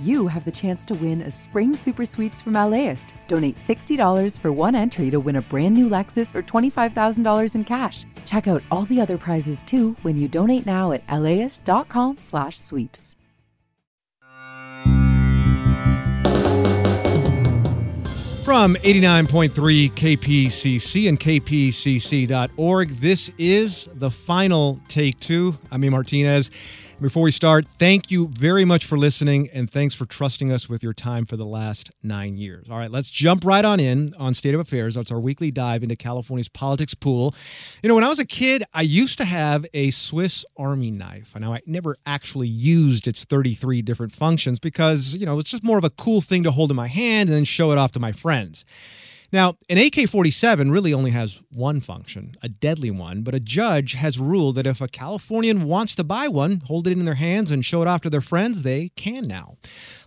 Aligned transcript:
you 0.00 0.26
have 0.26 0.44
the 0.44 0.50
chance 0.50 0.84
to 0.86 0.94
win 0.94 1.20
a 1.20 1.30
spring 1.30 1.76
super 1.76 2.04
sweeps 2.04 2.40
from 2.40 2.54
LAist. 2.54 3.14
Donate 3.28 3.58
$60 3.58 4.38
for 4.38 4.52
one 4.52 4.74
entry 4.74 5.10
to 5.10 5.20
win 5.20 5.36
a 5.36 5.42
brand 5.42 5.74
new 5.74 5.88
Lexus 5.88 6.34
or 6.34 6.42
$25,000 6.42 7.54
in 7.54 7.64
cash. 7.64 8.06
Check 8.24 8.48
out 8.48 8.62
all 8.70 8.86
the 8.86 9.00
other 9.00 9.18
prizes 9.18 9.62
too 9.62 9.94
when 10.02 10.16
you 10.16 10.26
donate 10.26 10.64
now 10.64 10.92
at 10.92 11.02
laist.com/sweeps. 11.10 13.10
From 18.50 18.74
89.3 18.74 19.90
KPCC 19.90 21.08
and 21.08 21.20
kpcc.org, 21.20 22.88
this 22.96 23.30
is 23.38 23.88
the 23.94 24.10
final 24.10 24.80
take 24.88 25.20
two. 25.20 25.56
I'm 25.70 25.84
E. 25.84 25.88
Martinez. 25.88 26.50
Before 27.00 27.22
we 27.22 27.30
start, 27.30 27.64
thank 27.78 28.10
you 28.10 28.28
very 28.28 28.66
much 28.66 28.84
for 28.84 28.98
listening 28.98 29.48
and 29.54 29.70
thanks 29.70 29.94
for 29.94 30.04
trusting 30.04 30.52
us 30.52 30.68
with 30.68 30.82
your 30.82 30.92
time 30.92 31.24
for 31.24 31.38
the 31.38 31.46
last 31.46 31.90
nine 32.02 32.36
years. 32.36 32.66
All 32.68 32.76
right, 32.76 32.90
let's 32.90 33.08
jump 33.08 33.42
right 33.42 33.64
on 33.64 33.80
in 33.80 34.10
on 34.18 34.34
State 34.34 34.52
of 34.52 34.60
Affairs. 34.60 34.96
That's 34.96 35.10
our 35.10 35.18
weekly 35.18 35.50
dive 35.50 35.82
into 35.82 35.96
California's 35.96 36.50
politics 36.50 36.92
pool. 36.92 37.34
You 37.82 37.88
know, 37.88 37.94
when 37.94 38.04
I 38.04 38.10
was 38.10 38.18
a 38.18 38.26
kid, 38.26 38.64
I 38.74 38.82
used 38.82 39.16
to 39.16 39.24
have 39.24 39.64
a 39.72 39.90
Swiss 39.92 40.44
Army 40.58 40.90
knife. 40.90 41.34
Now, 41.40 41.54
I 41.54 41.60
never 41.64 41.96
actually 42.04 42.48
used 42.48 43.06
its 43.06 43.24
33 43.24 43.80
different 43.80 44.12
functions 44.12 44.58
because, 44.58 45.16
you 45.16 45.24
know, 45.24 45.38
it's 45.38 45.48
just 45.48 45.64
more 45.64 45.78
of 45.78 45.84
a 45.84 45.90
cool 45.90 46.20
thing 46.20 46.42
to 46.42 46.50
hold 46.50 46.68
in 46.68 46.76
my 46.76 46.88
hand 46.88 47.30
and 47.30 47.36
then 47.38 47.44
show 47.46 47.72
it 47.72 47.78
off 47.78 47.92
to 47.92 47.98
my 47.98 48.12
friends. 48.12 48.66
Now, 49.32 49.54
an 49.68 49.78
AK 49.78 50.08
47 50.08 50.72
really 50.72 50.92
only 50.92 51.12
has 51.12 51.40
one 51.52 51.78
function, 51.78 52.34
a 52.42 52.48
deadly 52.48 52.90
one, 52.90 53.22
but 53.22 53.34
a 53.34 53.38
judge 53.38 53.92
has 53.92 54.18
ruled 54.18 54.56
that 54.56 54.66
if 54.66 54.80
a 54.80 54.88
Californian 54.88 55.64
wants 55.64 55.94
to 55.96 56.04
buy 56.04 56.26
one, 56.26 56.62
hold 56.66 56.88
it 56.88 56.98
in 56.98 57.04
their 57.04 57.14
hands, 57.14 57.52
and 57.52 57.64
show 57.64 57.80
it 57.80 57.86
off 57.86 58.00
to 58.00 58.10
their 58.10 58.20
friends, 58.20 58.64
they 58.64 58.88
can 58.96 59.28
now. 59.28 59.54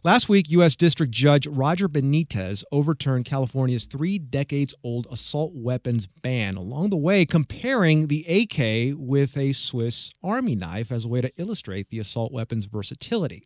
Last 0.04 0.28
week, 0.28 0.50
U.S. 0.50 0.76
District 0.76 1.10
Judge 1.14 1.48
Roger 1.48 1.88
Benitez 1.88 2.66
overturned 2.70 3.24
California's 3.24 3.86
three 3.86 4.20
decades 4.20 4.74
old 4.84 5.08
assault 5.10 5.54
weapons 5.56 6.06
ban, 6.06 6.56
along 6.56 6.90
the 6.90 6.98
way, 6.98 7.26
comparing 7.26 8.08
the 8.08 8.26
AK 8.28 8.98
with 8.98 9.38
a 9.38 9.54
Swiss 9.54 10.12
Army 10.22 10.56
knife 10.56 10.92
as 10.92 11.06
a 11.06 11.08
way 11.08 11.22
to 11.22 11.32
illustrate 11.38 11.90
the 11.90 12.00
assault 12.00 12.34
weapon's 12.34 12.66
versatility. 12.66 13.46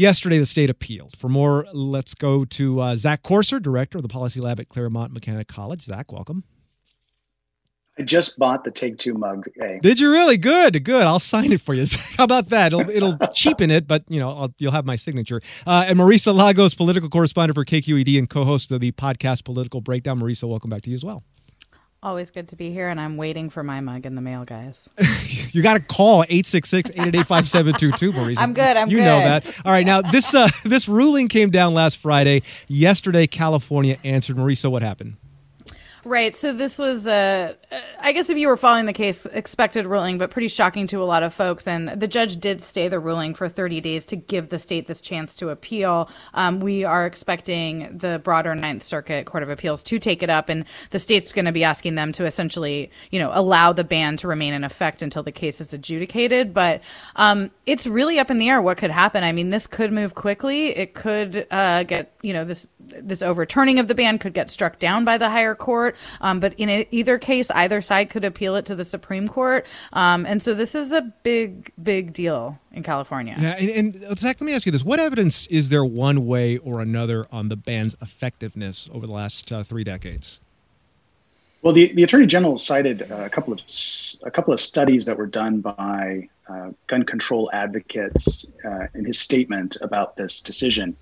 Yesterday, 0.00 0.38
the 0.38 0.46
state 0.46 0.70
appealed. 0.70 1.14
For 1.18 1.28
more, 1.28 1.66
let's 1.74 2.14
go 2.14 2.46
to 2.46 2.80
uh, 2.80 2.96
Zach 2.96 3.22
Courser, 3.22 3.60
director 3.60 3.98
of 3.98 4.02
the 4.02 4.08
Policy 4.08 4.40
Lab 4.40 4.58
at 4.58 4.66
Claremont 4.66 5.12
McKenna 5.12 5.44
College. 5.44 5.82
Zach, 5.82 6.10
welcome. 6.10 6.42
I 7.98 8.04
just 8.04 8.38
bought 8.38 8.64
the 8.64 8.70
Take 8.70 8.96
Two 8.96 9.12
mug. 9.12 9.44
Hey. 9.56 9.78
Did 9.82 10.00
you 10.00 10.10
really? 10.10 10.38
Good, 10.38 10.84
good. 10.84 11.02
I'll 11.02 11.20
sign 11.20 11.52
it 11.52 11.60
for 11.60 11.74
you. 11.74 11.84
How 12.16 12.24
about 12.24 12.48
that? 12.48 12.72
It'll, 12.72 12.88
it'll 12.88 13.18
cheapen 13.34 13.70
it, 13.70 13.86
but 13.86 14.04
you 14.08 14.18
know 14.18 14.30
I'll, 14.30 14.54
you'll 14.56 14.72
have 14.72 14.86
my 14.86 14.96
signature. 14.96 15.42
Uh, 15.66 15.84
and 15.86 15.98
Marisa 15.98 16.34
Lagos, 16.34 16.72
political 16.72 17.10
correspondent 17.10 17.54
for 17.54 17.66
KQED 17.66 18.16
and 18.16 18.30
co-host 18.30 18.72
of 18.72 18.80
the 18.80 18.92
podcast 18.92 19.44
Political 19.44 19.82
Breakdown. 19.82 20.18
Marisa, 20.18 20.48
welcome 20.48 20.70
back 20.70 20.80
to 20.80 20.88
you 20.88 20.96
as 20.96 21.04
well. 21.04 21.24
Always 22.02 22.30
good 22.30 22.48
to 22.48 22.56
be 22.56 22.72
here, 22.72 22.88
and 22.88 22.98
I'm 22.98 23.18
waiting 23.18 23.50
for 23.50 23.62
my 23.62 23.80
mug 23.82 24.06
in 24.06 24.14
the 24.14 24.22
mail, 24.22 24.44
guys. 24.44 24.88
you 25.52 25.62
got 25.62 25.74
to 25.74 25.80
call 25.80 26.24
866-888-5722, 26.24 28.12
Marisa. 28.12 28.38
I'm 28.38 28.54
good. 28.54 28.74
I'm 28.74 28.88
good. 28.88 28.92
you 28.92 28.98
good. 29.00 29.04
know 29.04 29.18
that. 29.18 29.60
All 29.66 29.72
right, 29.72 29.84
now 29.84 30.00
this 30.00 30.34
uh, 30.34 30.48
this 30.64 30.88
ruling 30.88 31.28
came 31.28 31.50
down 31.50 31.74
last 31.74 31.98
Friday. 31.98 32.40
Yesterday, 32.68 33.26
California 33.26 33.98
answered. 34.02 34.36
Marisa, 34.36 34.70
what 34.70 34.80
happened? 34.82 35.16
Right. 36.04 36.34
So 36.34 36.52
this 36.54 36.78
was, 36.78 37.06
I 37.06 37.56
guess, 38.02 38.30
if 38.30 38.38
you 38.38 38.48
were 38.48 38.56
following 38.56 38.86
the 38.86 38.92
case, 38.92 39.26
expected 39.26 39.86
ruling, 39.86 40.16
but 40.16 40.30
pretty 40.30 40.48
shocking 40.48 40.86
to 40.88 41.02
a 41.02 41.04
lot 41.04 41.22
of 41.22 41.34
folks. 41.34 41.68
And 41.68 41.88
the 41.88 42.08
judge 42.08 42.38
did 42.38 42.64
stay 42.64 42.88
the 42.88 42.98
ruling 42.98 43.34
for 43.34 43.50
30 43.50 43.82
days 43.82 44.06
to 44.06 44.16
give 44.16 44.48
the 44.48 44.58
state 44.58 44.86
this 44.86 45.02
chance 45.02 45.36
to 45.36 45.50
appeal. 45.50 46.08
Um, 46.32 46.60
we 46.60 46.84
are 46.84 47.04
expecting 47.04 47.98
the 47.98 48.18
broader 48.24 48.54
Ninth 48.54 48.82
Circuit 48.82 49.26
Court 49.26 49.42
of 49.42 49.50
Appeals 49.50 49.82
to 49.84 49.98
take 49.98 50.22
it 50.22 50.30
up, 50.30 50.48
and 50.48 50.64
the 50.88 50.98
state's 50.98 51.32
going 51.32 51.44
to 51.44 51.52
be 51.52 51.64
asking 51.64 51.96
them 51.96 52.12
to 52.12 52.24
essentially, 52.24 52.90
you 53.10 53.18
know, 53.18 53.30
allow 53.34 53.72
the 53.72 53.84
ban 53.84 54.16
to 54.18 54.28
remain 54.28 54.54
in 54.54 54.64
effect 54.64 55.02
until 55.02 55.22
the 55.22 55.32
case 55.32 55.60
is 55.60 55.74
adjudicated. 55.74 56.54
But 56.54 56.80
um, 57.16 57.50
it's 57.66 57.86
really 57.86 58.18
up 58.18 58.30
in 58.30 58.38
the 58.38 58.48
air 58.48 58.62
what 58.62 58.78
could 58.78 58.90
happen. 58.90 59.22
I 59.22 59.32
mean, 59.32 59.50
this 59.50 59.66
could 59.66 59.92
move 59.92 60.14
quickly. 60.14 60.68
It 60.68 60.94
could 60.94 61.46
uh, 61.50 61.82
get, 61.82 62.14
you 62.22 62.32
know, 62.32 62.44
this 62.46 62.66
this 62.92 63.22
overturning 63.22 63.78
of 63.78 63.88
the 63.88 63.94
ban 63.94 64.18
could 64.18 64.34
get 64.34 64.50
struck 64.50 64.78
down 64.78 65.04
by 65.04 65.18
the 65.18 65.30
higher 65.30 65.54
court. 65.54 65.89
Um, 66.20 66.40
but 66.40 66.54
in 66.54 66.68
a, 66.68 66.86
either 66.90 67.18
case, 67.18 67.50
either 67.50 67.80
side 67.80 68.10
could 68.10 68.24
appeal 68.24 68.56
it 68.56 68.64
to 68.66 68.74
the 68.74 68.84
Supreme 68.84 69.28
Court. 69.28 69.66
Um, 69.92 70.26
and 70.26 70.40
so 70.40 70.54
this 70.54 70.74
is 70.74 70.92
a 70.92 71.02
big, 71.22 71.72
big 71.82 72.12
deal 72.12 72.58
in 72.72 72.82
California. 72.82 73.36
Yeah, 73.38 73.56
and, 73.58 73.96
and 73.96 74.18
Zach, 74.18 74.40
let 74.40 74.46
me 74.46 74.54
ask 74.54 74.66
you 74.66 74.72
this: 74.72 74.84
What 74.84 75.00
evidence 75.00 75.46
is 75.48 75.68
there, 75.68 75.84
one 75.84 76.26
way 76.26 76.58
or 76.58 76.80
another, 76.80 77.26
on 77.32 77.48
the 77.48 77.56
ban's 77.56 77.94
effectiveness 78.00 78.88
over 78.92 79.06
the 79.06 79.12
last 79.12 79.50
uh, 79.52 79.62
three 79.62 79.84
decades? 79.84 80.40
Well, 81.62 81.74
the, 81.74 81.92
the 81.92 82.02
attorney 82.02 82.26
general 82.26 82.58
cited 82.58 83.02
a 83.02 83.28
couple 83.28 83.52
of 83.52 83.60
a 84.22 84.30
couple 84.30 84.54
of 84.54 84.60
studies 84.60 85.04
that 85.06 85.18
were 85.18 85.26
done 85.26 85.60
by 85.60 86.28
uh, 86.48 86.70
gun 86.86 87.04
control 87.04 87.50
advocates 87.52 88.46
uh, 88.64 88.86
in 88.94 89.04
his 89.04 89.18
statement 89.18 89.76
about 89.82 90.16
this 90.16 90.40
decision. 90.40 90.96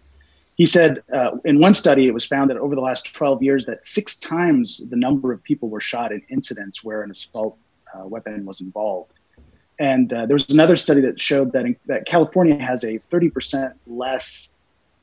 He 0.59 0.67
said 0.67 1.03
uh, 1.13 1.37
in 1.45 1.61
one 1.61 1.73
study, 1.73 2.09
it 2.09 2.13
was 2.13 2.27
found 2.27 2.51
that 2.51 2.57
over 2.57 2.75
the 2.75 2.81
last 2.81 3.15
12 3.15 3.45
years, 3.45 3.65
that 3.67 3.85
six 3.85 4.17
times 4.17 4.85
the 4.91 4.97
number 4.97 5.33
of 5.33 5.41
people 5.45 5.69
were 5.69 5.81
shot 5.81 6.11
in 6.11 6.21
incidents 6.29 6.83
where 6.83 7.03
an 7.03 7.13
assault 7.13 7.57
uh, 7.95 8.07
weapon 8.07 8.45
was 8.45 8.61
involved. 8.61 9.13
And 9.79 10.13
uh, 10.13 10.27
there 10.27 10.35
was 10.35 10.51
another 10.51 10.75
study 10.75 11.01
that 11.03 11.21
showed 11.21 11.53
that, 11.53 11.65
in, 11.65 11.77
that 11.87 12.07
California 12.07 12.59
has 12.59 12.83
a 12.83 12.99
30% 12.99 13.73
less 13.87 14.51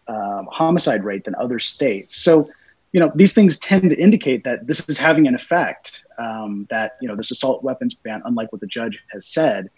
um, 0.10 0.50
homicide 0.52 1.06
rate 1.06 1.24
than 1.24 1.36
other 1.36 1.60
states. 1.60 2.18
So, 2.18 2.50
you 2.92 3.00
know, 3.00 3.14
these 3.16 3.34
things 3.34 3.58
tend 3.58 3.90
to 3.92 3.98
indicate 3.98 4.44
that 4.44 4.68
this 4.68 4.88
is 4.90 4.98
having 4.98 5.26
an 5.26 5.36
effect. 5.36 6.04
Um, 6.18 6.68
that 6.70 6.98
you 7.02 7.08
know, 7.08 7.16
this 7.16 7.32
assault 7.32 7.64
weapons 7.64 7.94
ban, 7.96 8.22
unlike 8.26 8.52
what 8.52 8.60
the 8.60 8.68
judge 8.68 9.02
has 9.14 9.26
said, 9.26 9.70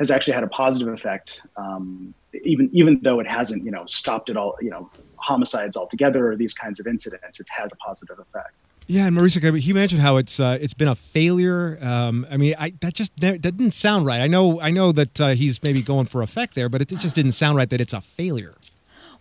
has 0.00 0.10
actually 0.10 0.32
had 0.32 0.42
a 0.42 0.48
positive 0.48 0.88
effect. 0.88 1.42
Um, 1.56 2.14
even 2.42 2.70
even 2.72 3.00
though 3.02 3.20
it 3.20 3.26
hasn't, 3.26 3.64
you 3.64 3.70
know, 3.70 3.84
stopped 3.86 4.30
it 4.30 4.36
all, 4.36 4.56
you 4.60 4.70
know, 4.70 4.90
homicides 5.16 5.76
altogether 5.76 6.32
or 6.32 6.36
these 6.36 6.54
kinds 6.54 6.80
of 6.80 6.86
incidents, 6.86 7.38
it's 7.38 7.50
had 7.50 7.70
a 7.70 7.76
positive 7.76 8.18
effect. 8.18 8.54
Yeah, 8.86 9.06
and 9.06 9.16
Marisa, 9.16 9.56
he 9.56 9.72
mentioned 9.72 10.00
how 10.00 10.16
it's 10.16 10.40
uh, 10.40 10.58
it's 10.60 10.74
been 10.74 10.88
a 10.88 10.94
failure. 10.96 11.78
Um, 11.80 12.26
I 12.30 12.38
mean, 12.38 12.54
I, 12.58 12.72
that 12.80 12.94
just 12.94 13.12
that 13.20 13.42
didn't 13.42 13.72
sound 13.72 14.06
right. 14.06 14.20
I 14.20 14.26
know 14.26 14.60
I 14.60 14.70
know 14.70 14.90
that 14.90 15.20
uh, 15.20 15.28
he's 15.28 15.62
maybe 15.62 15.82
going 15.82 16.06
for 16.06 16.22
effect 16.22 16.54
there, 16.54 16.68
but 16.68 16.80
it, 16.80 16.90
it 16.90 16.98
just 16.98 17.14
didn't 17.14 17.32
sound 17.32 17.56
right 17.56 17.68
that 17.68 17.80
it's 17.80 17.92
a 17.92 18.00
failure. 18.00 18.54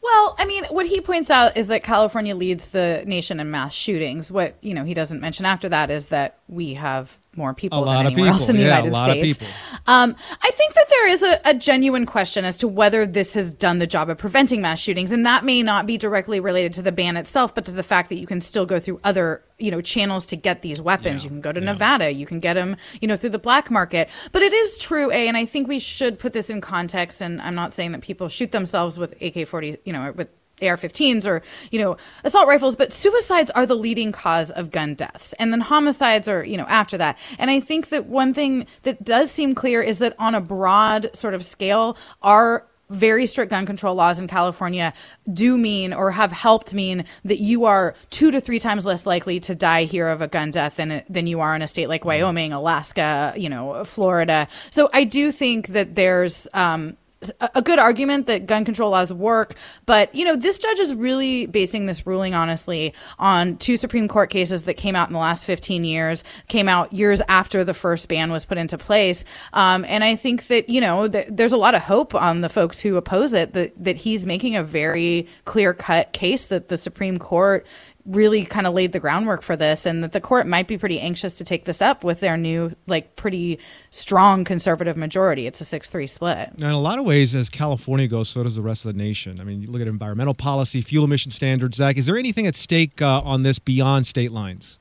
Well, 0.01 0.35
I 0.40 0.46
mean, 0.46 0.63
what 0.69 0.85
he 0.85 1.01
points 1.01 1.29
out 1.29 1.57
is 1.57 1.67
that 1.67 1.84
California 1.84 2.34
leads 2.34 2.69
the 2.69 3.03
nation 3.06 3.40
in 3.41 3.51
mass 3.51 3.73
shootings. 3.73 4.31
What 4.31 4.56
you 4.61 4.73
know 4.73 4.85
he 4.85 4.94
doesn't 4.94 5.19
mention 5.19 5.46
after 5.46 5.67
that 5.69 5.91
is 5.91 6.07
that 6.07 6.38
we 6.47 6.75
have 6.75 7.19
more 7.39 7.55
people 7.55 7.79
a 7.79 7.81
lot 7.81 8.03
than 8.03 8.07
of 8.07 8.13
anywhere 8.13 8.31
people. 8.33 8.41
else 8.41 8.50
in 8.50 8.57
the 8.57 8.61
yeah, 8.61 8.83
United 8.83 9.33
States. 9.33 9.51
Um, 9.88 10.16
I 10.44 10.51
think 10.51 10.73
that 10.75 10.85
there 10.89 11.07
is 11.07 11.23
a, 11.23 11.39
a 11.45 11.53
genuine 11.55 12.05
question 12.05 12.45
as 12.45 12.57
to 12.57 12.67
whether 12.67 13.07
this 13.07 13.33
has 13.33 13.53
done 13.53 13.79
the 13.79 13.88
job 13.88 14.09
of 14.09 14.19
preventing 14.19 14.61
mass 14.61 14.79
shootings, 14.79 15.11
and 15.11 15.25
that 15.25 15.44
may 15.45 15.63
not 15.63 15.88
be 15.88 15.97
directly 15.97 16.39
related 16.39 16.73
to 16.73 16.81
the 16.83 16.91
ban 16.91 17.17
itself, 17.17 17.55
but 17.55 17.66
to 17.66 17.72
the 17.72 17.81
fact 17.81 18.09
that 18.09 18.19
you 18.19 18.28
can 18.28 18.41
still 18.41 18.67
go 18.67 18.79
through 18.79 18.99
other 19.03 19.41
you 19.57 19.72
know 19.72 19.81
channels 19.81 20.25
to 20.28 20.35
get 20.35 20.61
these 20.61 20.81
weapons. 20.81 21.23
Yeah, 21.23 21.29
You 21.29 21.29
can 21.31 21.41
go 21.41 21.51
to 21.51 21.59
yeah. 21.59 21.72
Nevada, 21.72 22.11
you 22.11 22.25
can 22.25 22.39
get 22.39 22.53
them 22.53 22.75
you 23.01 23.07
know 23.07 23.16
through 23.16 23.31
the 23.31 23.39
black 23.39 23.72
market. 23.72 24.09
But 24.31 24.41
it 24.41 24.53
is 24.53 24.78
true, 24.78 25.09
a, 25.11 25.28
and 25.28 25.38
I 25.38 25.45
think 25.45 25.67
we 25.67 25.79
should 25.79 26.19
put 26.19 26.33
this 26.33 26.49
in 26.49 26.61
context. 26.61 27.22
And 27.22 27.41
I'm 27.41 27.55
not 27.55 27.73
saying 27.73 27.94
that 27.94 28.01
people 28.01 28.29
shoot 28.29 28.51
themselves 28.51 28.99
with 28.99 29.13
AK-40, 29.13 29.79
you 29.85 29.94
know, 29.94 30.11
with 30.16 30.29
AR-15s 30.62 31.25
or 31.25 31.42
you 31.72 31.80
know 31.80 31.97
assault 32.24 32.47
rifles, 32.47 32.75
but 32.75 32.92
suicides 32.92 33.52
are 33.52 33.66
the 33.66 33.75
leading 33.75 34.12
cause 34.12 34.52
of 34.52 34.72
gun 34.72 34.96
deaths, 34.96 35.34
and 35.34 35.52
then 35.52 35.62
homicides 35.62 36.28
are 36.28 36.44
you 36.44 36.58
know 36.58 36.66
after 36.68 36.97
that. 36.97 37.18
And 37.38 37.50
I 37.52 37.59
think 37.59 37.90
that 37.90 38.06
one 38.06 38.34
thing 38.34 38.68
that 38.84 39.03
does 39.03 39.31
seem 39.31 39.56
clear 39.56 39.81
is 39.81 40.00
that 40.00 40.16
on 40.20 40.36
a 40.36 40.42
broad 40.42 41.09
sort 41.16 41.34
of 41.34 41.44
scale, 41.44 41.97
our 42.22 42.66
very 42.90 43.25
strict 43.25 43.52
gun 43.52 43.66
control 43.66 43.96
laws 43.96 44.20
in 44.20 44.28
California 44.28 44.94
do 45.32 45.58
mean 45.58 45.94
or 45.94 46.11
have 46.11 46.32
helped 46.32 46.73
mean 46.73 47.05
that 47.23 47.40
you 47.40 47.66
are 47.66 47.94
two 48.09 48.32
to 48.32 48.41
three 48.41 48.59
times 48.59 48.85
less 48.85 49.05
likely 49.05 49.40
to 49.40 49.55
die 49.55 49.84
here 49.84 50.09
of 50.09 50.22
a 50.22 50.28
gun 50.28 50.50
death 50.52 50.78
than 50.78 51.03
than 51.09 51.28
you 51.28 51.40
are 51.40 51.55
in 51.55 51.62
a 51.62 51.67
state 51.67 51.88
like 51.88 52.03
Wyoming, 52.03 52.52
Alaska, 52.52 53.34
you 53.38 53.50
know, 53.50 53.84
Florida. 53.84 54.47
So 54.72 54.90
I 54.94 55.03
do 55.03 55.32
think 55.32 55.67
that 55.67 55.96
there's 55.96 56.47
um, 56.53 56.97
a 57.41 57.61
good 57.61 57.79
argument 57.79 58.27
that 58.27 58.45
gun 58.45 58.63
control 58.63 58.91
laws 58.91 59.11
work, 59.11 59.55
but 59.85 60.13
you 60.16 60.23
know 60.23 60.35
this 60.35 60.57
judge 60.57 60.79
is 60.79 60.95
really 60.95 61.45
basing 61.47 61.85
this 61.85 62.07
ruling 62.07 62.33
honestly 62.33 62.93
on 63.17 63.57
two 63.57 63.75
Supreme 63.75 64.07
Court 64.07 64.29
cases 64.29 64.63
that 64.63 64.75
came 64.75 64.95
out 64.95 65.09
in 65.09 65.13
the 65.13 65.19
last 65.19 65.43
15 65.43 65.83
years, 65.83 66.23
came 66.47 66.69
out 66.69 66.93
years 66.93 67.21
after 67.27 67.63
the 67.63 67.73
first 67.73 68.07
ban 68.07 68.31
was 68.31 68.45
put 68.45 68.57
into 68.57 68.77
place, 68.77 69.25
um, 69.53 69.83
and 69.89 70.03
I 70.03 70.16
think 70.16 70.47
that 70.47 70.69
you 70.69 70.79
know 70.79 71.09
th- 71.09 71.27
there's 71.29 71.51
a 71.51 71.57
lot 71.57 71.75
of 71.75 71.81
hope 71.81 72.16
on 72.16 72.41
the 72.41 72.49
folks 72.49 72.79
who 72.79 72.95
oppose 72.95 73.33
it 73.33 73.53
that 73.53 73.73
that 73.83 73.97
he's 73.97 74.25
making 74.25 74.55
a 74.55 74.63
very 74.63 75.27
clear 75.43 75.73
cut 75.73 76.13
case 76.13 76.47
that 76.47 76.69
the 76.69 76.77
Supreme 76.77 77.17
Court 77.17 77.66
really 78.05 78.46
kind 78.46 78.66
of 78.66 78.73
laid 78.73 78.91
the 78.91 78.99
groundwork 78.99 79.41
for 79.41 79.55
this 79.55 79.85
and 79.85 80.03
that 80.03 80.13
the 80.13 80.22
court 80.22 80.47
might 80.47 80.67
be 80.67 80.78
pretty 80.78 80.99
anxious 80.99 81.34
to 81.34 81.43
take 81.43 81.66
this 81.66 81.81
up 81.81 82.03
with 82.03 82.22
their 82.22 82.37
new 82.37 82.75
like 82.87 83.16
pretty 83.16 83.59
strong 83.90 84.43
conservative 84.43 84.97
majority. 84.97 85.46
It's 85.46 85.61
a 85.61 85.63
6-3 85.63 86.09
split. 86.09 86.59
Now, 86.59 86.69
in 86.69 86.73
a 86.73 86.79
lot 86.79 86.97
of 86.97 87.05
ways 87.05 87.35
as 87.35 87.49
california 87.49 88.07
goes 88.07 88.29
so 88.29 88.43
does 88.43 88.55
the 88.55 88.61
rest 88.61 88.85
of 88.85 88.93
the 88.93 88.97
nation. 88.97 89.40
I 89.40 89.43
mean 89.43 89.61
you 89.61 89.69
look 89.69 89.81
at 89.81 89.87
environmental 89.87 90.34
policy 90.34 90.81
fuel 90.81 91.05
emission 91.05 91.31
standards. 91.31 91.78
Zach 91.78 91.97
is 91.97 92.05
there 92.05 92.17
anything 92.17 92.47
at 92.47 92.55
stake 92.55 93.01
uh, 93.01 93.22
on 93.23 93.43
this 93.43 93.59
beyond 93.59 94.07
state 94.07 94.31
lines? 94.31 94.79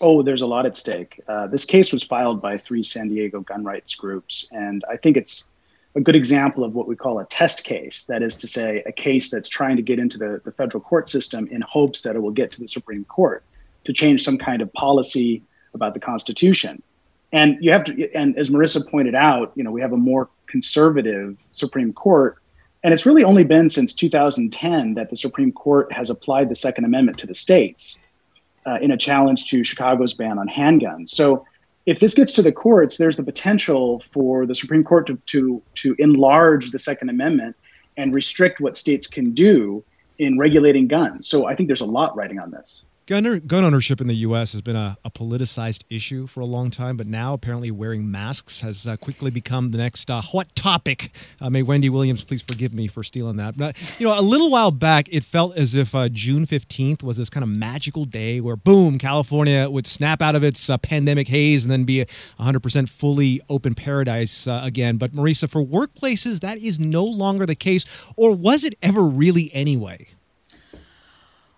Oh, 0.00 0.22
there's 0.22 0.42
a 0.42 0.46
lot 0.46 0.66
at 0.66 0.76
stake. 0.76 1.20
Uh, 1.28 1.46
this 1.46 1.64
case 1.64 1.92
was 1.92 2.02
filed 2.02 2.42
by 2.42 2.58
three 2.58 2.82
San 2.82 3.08
Diego 3.08 3.40
gun 3.40 3.64
rights 3.64 3.94
groups, 3.94 4.48
and 4.50 4.84
I 4.90 4.96
think 4.96 5.16
it's 5.16 5.46
a 5.94 6.00
good 6.00 6.16
example 6.16 6.64
of 6.64 6.74
what 6.74 6.88
we 6.88 6.96
call 6.96 7.20
a 7.20 7.24
test 7.26 7.64
case. 7.64 8.06
That 8.06 8.22
is 8.22 8.36
to 8.36 8.46
say, 8.46 8.82
a 8.86 8.92
case 8.92 9.30
that's 9.30 9.48
trying 9.48 9.76
to 9.76 9.82
get 9.82 9.98
into 9.98 10.18
the, 10.18 10.40
the 10.44 10.52
federal 10.52 10.82
court 10.82 11.08
system 11.08 11.46
in 11.48 11.60
hopes 11.62 12.02
that 12.02 12.16
it 12.16 12.20
will 12.20 12.32
get 12.32 12.50
to 12.52 12.60
the 12.60 12.68
Supreme 12.68 13.04
Court 13.04 13.44
to 13.84 13.92
change 13.92 14.22
some 14.22 14.38
kind 14.38 14.60
of 14.60 14.72
policy 14.72 15.42
about 15.72 15.94
the 15.94 16.00
Constitution. 16.00 16.82
And 17.32 17.58
you 17.60 17.72
have 17.72 17.84
to, 17.84 18.12
and 18.14 18.36
as 18.38 18.50
Marisa 18.50 18.88
pointed 18.88 19.14
out, 19.14 19.52
you 19.54 19.64
know, 19.64 19.70
we 19.70 19.80
have 19.80 19.92
a 19.92 19.96
more 19.96 20.28
conservative 20.46 21.36
Supreme 21.52 21.92
Court. 21.92 22.38
And 22.82 22.92
it's 22.92 23.06
really 23.06 23.24
only 23.24 23.44
been 23.44 23.68
since 23.68 23.94
2010 23.94 24.94
that 24.94 25.10
the 25.10 25.16
Supreme 25.16 25.52
Court 25.52 25.92
has 25.92 26.10
applied 26.10 26.48
the 26.48 26.54
Second 26.54 26.84
Amendment 26.84 27.18
to 27.18 27.26
the 27.26 27.34
states 27.34 27.98
uh, 28.66 28.78
in 28.80 28.90
a 28.90 28.96
challenge 28.96 29.50
to 29.50 29.64
Chicago's 29.64 30.14
ban 30.14 30.38
on 30.38 30.48
handguns. 30.48 31.10
So 31.10 31.44
if 31.86 32.00
this 32.00 32.14
gets 32.14 32.32
to 32.32 32.42
the 32.42 32.52
courts, 32.52 32.96
there's 32.96 33.16
the 33.16 33.22
potential 33.22 34.02
for 34.12 34.46
the 34.46 34.54
Supreme 34.54 34.84
Court 34.84 35.06
to, 35.06 35.16
to, 35.26 35.62
to 35.76 35.94
enlarge 35.98 36.70
the 36.70 36.78
Second 36.78 37.10
Amendment 37.10 37.56
and 37.96 38.14
restrict 38.14 38.60
what 38.60 38.76
states 38.76 39.06
can 39.06 39.32
do 39.32 39.84
in 40.18 40.38
regulating 40.38 40.88
guns. 40.88 41.28
So 41.28 41.46
I 41.46 41.54
think 41.54 41.68
there's 41.68 41.80
a 41.80 41.86
lot 41.86 42.16
riding 42.16 42.38
on 42.38 42.50
this. 42.50 42.84
Gun, 43.06 43.40
gun 43.40 43.64
ownership 43.64 44.00
in 44.00 44.06
the 44.06 44.14
U.S. 44.14 44.52
has 44.52 44.62
been 44.62 44.76
a, 44.76 44.96
a, 45.04 45.10
politicized 45.10 45.84
issue 45.90 46.26
for 46.26 46.40
a 46.40 46.46
long 46.46 46.70
time, 46.70 46.96
but 46.96 47.06
now 47.06 47.34
apparently 47.34 47.70
wearing 47.70 48.10
masks 48.10 48.62
has 48.62 48.86
uh, 48.86 48.96
quickly 48.96 49.30
become 49.30 49.72
the 49.72 49.76
next 49.76 50.10
uh, 50.10 50.22
hot 50.22 50.56
topic. 50.56 51.10
Uh, 51.38 51.50
may 51.50 51.62
Wendy 51.62 51.90
Williams 51.90 52.24
please 52.24 52.40
forgive 52.40 52.72
me 52.72 52.86
for 52.86 53.04
stealing 53.04 53.36
that. 53.36 53.58
But, 53.58 53.76
you 53.98 54.08
know, 54.08 54.18
a 54.18 54.22
little 54.22 54.50
while 54.50 54.70
back, 54.70 55.08
it 55.12 55.22
felt 55.22 55.54
as 55.54 55.74
if 55.74 55.94
uh, 55.94 56.08
June 56.08 56.46
15th 56.46 57.02
was 57.02 57.18
this 57.18 57.28
kind 57.28 57.44
of 57.44 57.50
magical 57.50 58.06
day 58.06 58.40
where, 58.40 58.56
boom, 58.56 58.96
California 58.96 59.68
would 59.68 59.86
snap 59.86 60.22
out 60.22 60.34
of 60.34 60.42
its 60.42 60.70
uh, 60.70 60.78
pandemic 60.78 61.28
haze 61.28 61.62
and 61.62 61.70
then 61.70 61.84
be 61.84 62.00
a 62.00 62.06
100% 62.40 62.88
fully 62.88 63.38
open 63.50 63.74
paradise 63.74 64.46
uh, 64.46 64.62
again. 64.64 64.96
But, 64.96 65.12
Marisa, 65.12 65.50
for 65.50 65.62
workplaces, 65.62 66.40
that 66.40 66.56
is 66.56 66.80
no 66.80 67.04
longer 67.04 67.44
the 67.44 67.54
case. 67.54 67.84
Or 68.16 68.34
was 68.34 68.64
it 68.64 68.78
ever 68.80 69.02
really 69.02 69.50
anyway? 69.52 70.06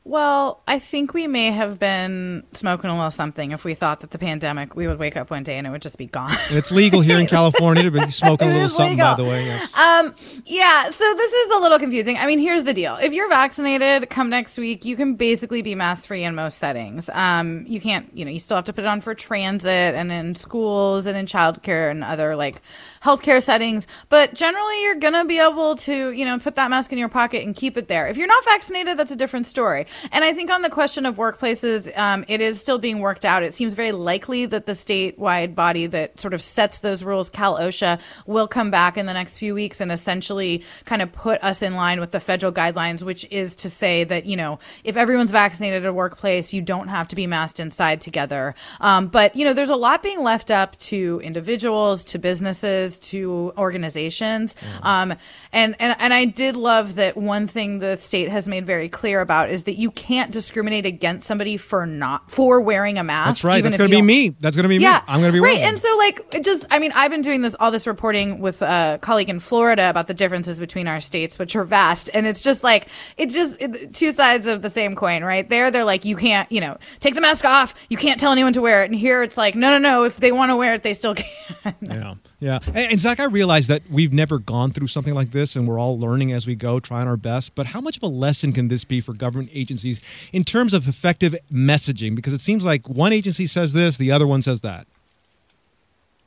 Well, 0.07 0.63
I 0.69 0.79
think 0.79 1.15
we 1.15 1.27
may 1.27 1.51
have 1.51 1.81
been 1.81 2.45
smoking 2.53 2.91
a 2.91 2.95
little 2.95 3.11
something 3.11 3.51
if 3.51 3.65
we 3.65 3.75
thought 3.75 4.03
that 4.03 4.13
the 4.13 4.21
pandemic, 4.21 4.77
we 4.77 4.87
would 4.87 5.01
wake 5.01 5.17
up 5.17 5.33
one 5.33 5.43
day 5.43 5.59
and 5.59 5.67
it 5.67 5.71
would 5.71 5.83
just 5.83 5.99
be 5.99 6.07
gone. 6.07 6.31
And 6.49 6.57
it's 6.57 6.71
legal 6.71 7.01
here 7.01 7.19
in 7.19 7.27
California 7.39 7.83
to 7.83 7.91
be 7.91 8.09
smoking 8.13 8.51
a 8.51 8.53
little 8.53 8.69
something, 8.69 8.99
legal. 8.99 9.17
by 9.17 9.17
the 9.17 9.29
way. 9.29 9.45
Yes. 9.45 9.77
Um, 9.77 10.15
yeah, 10.45 10.91
so 10.91 11.13
this 11.15 11.33
is 11.33 11.57
a 11.57 11.59
little 11.59 11.81
confusing. 11.81 12.19
I 12.19 12.27
mean, 12.27 12.39
here's 12.39 12.63
the 12.63 12.73
deal. 12.73 12.95
If 13.03 13.15
you're 13.15 13.29
vaccinated, 13.29 14.09
come 14.09 14.31
next 14.31 14.57
week, 14.59 14.85
you 14.85 14.95
can 14.95 15.17
basically 15.17 15.61
be 15.61 15.75
mask 15.75 16.07
free 16.07 16.23
in 16.23 16.37
most 16.37 16.59
settings. 16.59 17.09
Um, 17.09 17.65
you 17.67 17.81
can't, 17.81 18.09
you 18.17 18.25
know, 18.25 18.31
you 18.31 18.39
still 18.39 18.59
have 18.59 18.67
to 18.67 18.73
put 18.73 18.85
it 18.85 18.87
on 18.87 19.01
for 19.01 19.13
transit 19.13 19.97
and 19.97 20.13
in 20.13 20.37
schools 20.37 21.07
and 21.07 21.19
in 21.19 21.27
childcare 21.27 21.91
and 21.91 22.05
other 22.05 22.37
like 22.37 22.63
healthcare 23.07 23.41
settings. 23.41 23.87
But 24.09 24.35
generally, 24.35 24.83
you're 24.83 24.97
going 24.97 25.15
to 25.15 25.25
be 25.25 25.39
able 25.39 25.77
to, 25.77 26.11
you 26.11 26.25
know, 26.25 26.39
put 26.39 26.57
that 26.57 26.71
mask 26.71 26.93
in 26.93 26.99
your 26.99 27.09
pocket 27.09 27.45
and 27.45 27.55
keep 27.55 27.77
it 27.77 27.87
there. 27.87 28.09
If 28.09 28.17
you're 28.17 28.27
not 28.27 28.45
vaccinated, 28.45 28.99
that's 28.99 29.13
a 29.13 29.17
different 29.17 29.47
story. 29.47 29.87
And 30.11 30.25
I 30.25 30.33
think 30.33 30.51
on 30.51 30.63
the 30.63 30.71
question 30.71 31.07
of 31.07 31.17
workplaces, 31.17 31.97
um, 31.97 32.25
it 32.27 32.41
is 32.41 32.61
still 32.61 32.79
being 32.79 32.99
worked 32.99 33.25
out. 33.25 33.45
It 33.45 33.55
seems 33.55 33.75
very 33.75 33.93
likely 33.93 34.45
that 34.47 34.67
the 34.67 34.73
statewide 34.73 35.55
body 35.55 35.87
that 35.87 36.19
sort 36.19 36.35
of 36.35 36.43
sets 36.43 36.81
those 36.81 37.05
rules, 37.05 37.31
Cal 37.31 37.59
OSHA, 37.59 38.01
will 38.27 38.49
come 38.49 38.71
back 38.73 38.97
in 38.97 39.07
the 39.07 39.13
next 39.13 39.39
few 39.39 39.55
weeks 39.55 39.81
and 39.81 39.93
essentially 39.93 40.65
kind 40.85 41.01
of 41.01 41.13
put 41.13 41.43
us 41.45 41.63
in 41.63 41.75
line 41.75 42.01
with 42.01 42.11
the 42.11 42.21
federal 42.21 42.53
guidelines, 42.53 43.03
which 43.05 43.25
is 43.31 43.55
to 43.57 43.71
say 43.71 44.03
that, 44.03 44.27
you 44.27 44.37
know, 44.37 44.59
if 44.83 44.97
everyone's 44.97 45.31
vaccinated 45.31 45.85
at 45.85 45.89
a 45.89 45.93
workplace, 45.93 46.53
you 46.53 46.61
don't 46.61 46.89
have 46.89 47.07
to 47.09 47.17
be 47.17 47.27
masked 47.27 47.61
inside 47.61 48.01
together. 48.01 48.55
Um, 48.81 49.07
but, 49.07 49.37
you 49.37 49.45
know, 49.45 49.53
there's 49.53 49.71
a 49.71 49.77
lot 49.77 50.03
being 50.03 50.23
left 50.23 50.51
up 50.51 50.77
to 50.79 51.21
individuals, 51.23 52.05
to 52.07 52.19
businesses, 52.19 52.96
to 53.01 53.53
organizations. 53.57 54.55
Mm. 54.55 54.85
Um, 54.85 55.15
and, 55.53 55.77
and, 55.79 55.97
and 55.99 56.15
I 56.15 56.25
did 56.25 56.57
love 56.57 56.97
that 56.97 57.17
one 57.17 57.47
thing 57.47 57.79
the 57.79 57.97
state 57.97 58.29
has 58.29 58.49
made 58.49 58.67
very 58.67 58.89
clear 58.89 59.21
about 59.21 59.51
is 59.51 59.65
that 59.65 59.75
you 59.75 59.91
can't 59.91 60.33
discriminate 60.33 60.87
against 60.87 61.27
somebody 61.27 61.57
for 61.57 61.87
not 61.87 62.31
for 62.31 62.61
wearing 62.61 62.99
a 62.99 63.05
mask. 63.05 63.29
That's 63.29 63.45
right. 63.45 63.63
That's 63.63 63.77
going 63.77 63.91
to 63.91 63.97
be 63.97 64.03
me. 64.03 64.31
That's 64.41 64.57
going 64.57 64.65
to 64.65 64.69
be 64.69 64.77
yeah, 64.77 64.99
me. 64.99 65.05
I'm 65.09 65.21
going 65.21 65.33
to 65.33 65.37
be 65.37 65.41
right. 65.41 65.59
And 65.59 65.79
so, 65.79 65.95
like, 65.97 66.21
it 66.33 66.45
just 66.45 66.67
I 66.71 66.79
mean, 66.79 66.93
I've 66.95 67.11
been 67.11 67.23
doing 67.23 67.43
this 67.43 67.57
all 67.59 67.71
this 67.71 67.87
reporting 67.87 68.41
with 68.41 68.63
a 68.63 68.99
colleague 69.03 69.29
in 69.29 69.41
Florida 69.41 69.91
about 69.91 70.07
the 70.07 70.15
differences 70.15 70.59
between 70.59 70.89
our 70.89 71.01
states, 71.01 71.39
which 71.39 71.57
are 71.57 71.65
vast, 71.65 72.11
and 72.15 72.27
it's 72.27 72.43
just 72.43 72.63
like 72.63 72.89
it's 73.17 73.35
just 73.35 73.61
it, 73.61 73.95
two 73.95 74.13
sides 74.13 74.47
of 74.47 74.63
the 74.63 74.71
same 74.71 74.95
coin, 74.95 75.25
right? 75.25 75.49
There, 75.49 75.71
they're 75.71 75.85
like, 75.85 76.05
you 76.05 76.17
can't, 76.17 76.51
you 76.51 76.61
know, 76.61 76.77
take 77.01 77.15
the 77.15 77.21
mask 77.21 77.45
off. 77.45 77.75
You 77.89 77.97
can't 77.97 78.21
tell 78.21 78.33
anyone 78.33 78.53
to 78.55 78.61
wear 78.61 78.83
it. 78.83 78.91
And 78.91 78.99
here, 78.99 79.23
it's 79.23 79.37
like, 79.37 79.55
no, 79.55 79.71
no, 79.71 79.79
no. 79.79 80.05
If 80.05 80.17
they 80.17 80.33
want 80.33 80.51
to 80.51 80.57
wear 80.57 80.75
it, 80.75 80.83
they 80.83 80.95
still 80.95 81.15
can. 81.15 81.75
yeah. 81.81 82.15
Yeah. 82.39 82.59
And, 82.67 82.77
and, 82.77 83.01
Zach, 83.01 83.19
I 83.19 83.25
realize 83.25 83.67
that 83.69 83.83
we've 83.91 84.13
never 84.13 84.39
gone 84.39 84.71
through 84.71 84.89
something 84.89 85.15
like 85.15 85.31
this 85.31 85.57
and 85.57 85.67
we're 85.67 85.81
all 85.81 85.99
learning 85.99 86.33
as 86.33 86.47
we 86.47 86.55
go, 86.55 86.79
trying 86.81 87.09
our 87.09 87.17
best. 87.17 87.55
But 87.55 87.67
how 87.67 87.81
much 87.81 87.97
of 87.97 88.03
a 88.03 88.09
lesson 88.09 88.53
can 88.53 88.69
this 88.69 88.85
be 88.85 89.01
for 89.01 89.15
government 89.15 89.51
agencies 89.55 90.01
in 90.33 90.45
terms 90.45 90.75
of 90.75 90.87
effective 90.87 91.35
messaging? 91.51 92.15
Because 92.15 92.35
it 92.35 92.41
seems 92.41 92.65
like 92.65 92.89
one 92.89 93.13
agency 93.13 93.47
says 93.47 93.73
this, 93.73 93.97
the 93.97 94.13
other 94.13 94.27
one 94.27 94.43
says 94.43 94.61
that. 94.61 94.87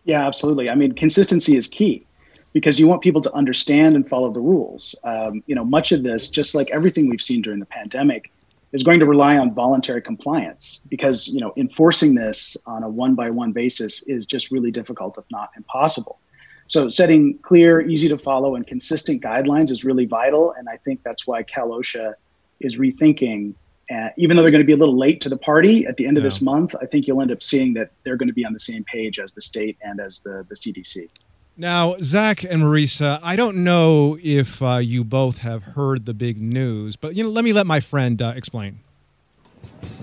Yeah, 0.05 0.25
absolutely. 0.25 0.69
I 0.69 0.75
mean, 0.75 0.93
consistency 0.93 1.55
is 1.55 1.67
key 1.67 2.05
because 2.53 2.79
you 2.79 2.87
want 2.87 3.03
people 3.03 3.21
to 3.21 3.33
understand 3.33 3.95
and 3.95 4.07
follow 4.07 4.31
the 4.31 4.39
rules. 4.39 4.95
Um, 5.03 5.43
you 5.45 5.53
know, 5.53 5.63
much 5.63 5.91
of 5.91 6.01
this, 6.01 6.27
just 6.27 6.55
like 6.55 6.71
everything 6.71 7.07
we've 7.07 7.21
seen 7.21 7.43
during 7.43 7.59
the 7.59 7.67
pandemic, 7.67 8.31
is 8.71 8.83
going 8.83 8.99
to 8.99 9.05
rely 9.05 9.37
on 9.37 9.53
voluntary 9.53 10.01
compliance 10.01 10.79
because 10.89 11.27
you 11.27 11.39
know 11.39 11.53
enforcing 11.57 12.15
this 12.15 12.55
on 12.65 12.83
a 12.83 12.89
one 12.89 13.15
by 13.15 13.29
one 13.29 13.51
basis 13.51 14.03
is 14.03 14.25
just 14.25 14.51
really 14.51 14.71
difficult 14.71 15.17
if 15.17 15.25
not 15.31 15.49
impossible. 15.57 16.19
So 16.67 16.87
setting 16.87 17.39
clear 17.39 17.81
easy 17.81 18.07
to 18.09 18.17
follow 18.17 18.55
and 18.55 18.65
consistent 18.65 19.23
guidelines 19.23 19.71
is 19.71 19.83
really 19.83 20.05
vital 20.05 20.51
and 20.51 20.69
i 20.69 20.77
think 20.77 21.01
that's 21.03 21.25
why 21.25 21.41
cal 21.43 21.69
osha 21.69 22.13
is 22.59 22.77
rethinking 22.77 23.55
uh, 23.91 24.09
even 24.17 24.37
though 24.37 24.43
they're 24.43 24.51
going 24.51 24.61
to 24.61 24.67
be 24.67 24.73
a 24.73 24.77
little 24.77 24.97
late 24.97 25.19
to 25.21 25.29
the 25.29 25.37
party 25.37 25.87
at 25.87 25.97
the 25.97 26.05
end 26.05 26.17
of 26.17 26.23
this 26.23 26.41
month 26.41 26.75
i 26.79 26.85
think 26.85 27.07
you'll 27.07 27.21
end 27.21 27.31
up 27.31 27.41
seeing 27.41 27.73
that 27.73 27.91
they're 28.03 28.17
going 28.17 28.27
to 28.27 28.33
be 28.33 28.45
on 28.45 28.53
the 28.53 28.59
same 28.59 28.83
page 28.83 29.19
as 29.19 29.33
the 29.33 29.41
state 29.41 29.77
and 29.81 29.99
as 29.99 30.19
the, 30.19 30.45
the 30.49 30.55
cdc 30.55 31.09
now, 31.59 31.95
Zach 32.01 32.43
and 32.43 32.63
Marisa, 32.63 33.19
I 33.21 33.35
don't 33.35 33.63
know 33.63 34.17
if 34.23 34.63
uh, 34.63 34.77
you 34.77 35.03
both 35.03 35.39
have 35.39 35.63
heard 35.63 36.05
the 36.05 36.13
big 36.13 36.41
news, 36.41 36.95
but 36.95 37.15
you 37.15 37.23
know, 37.23 37.29
let 37.29 37.43
me 37.43 37.51
let 37.51 37.67
my 37.67 37.81
friend 37.81 38.21
uh, 38.21 38.33
explain. 38.35 38.79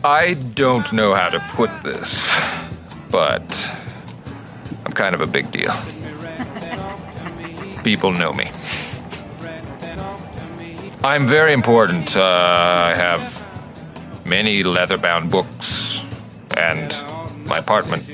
I 0.04 0.34
don't 0.34 0.92
know 0.92 1.14
how 1.14 1.28
to 1.28 1.40
put 1.54 1.70
this, 1.82 2.30
but 3.10 3.42
I'm 4.84 4.92
kind 4.92 5.14
of 5.14 5.22
a 5.22 5.26
big 5.26 5.50
deal. 5.50 5.74
People 7.82 8.12
know 8.12 8.32
me. 8.32 8.50
I'm 11.02 11.26
very 11.26 11.54
important. 11.54 12.16
Uh, 12.16 12.22
I 12.22 12.94
have 12.94 14.26
many 14.26 14.62
leather 14.62 14.98
bound 14.98 15.30
books, 15.30 16.02
and 16.56 16.94
my 17.46 17.58
apartment 17.58 18.04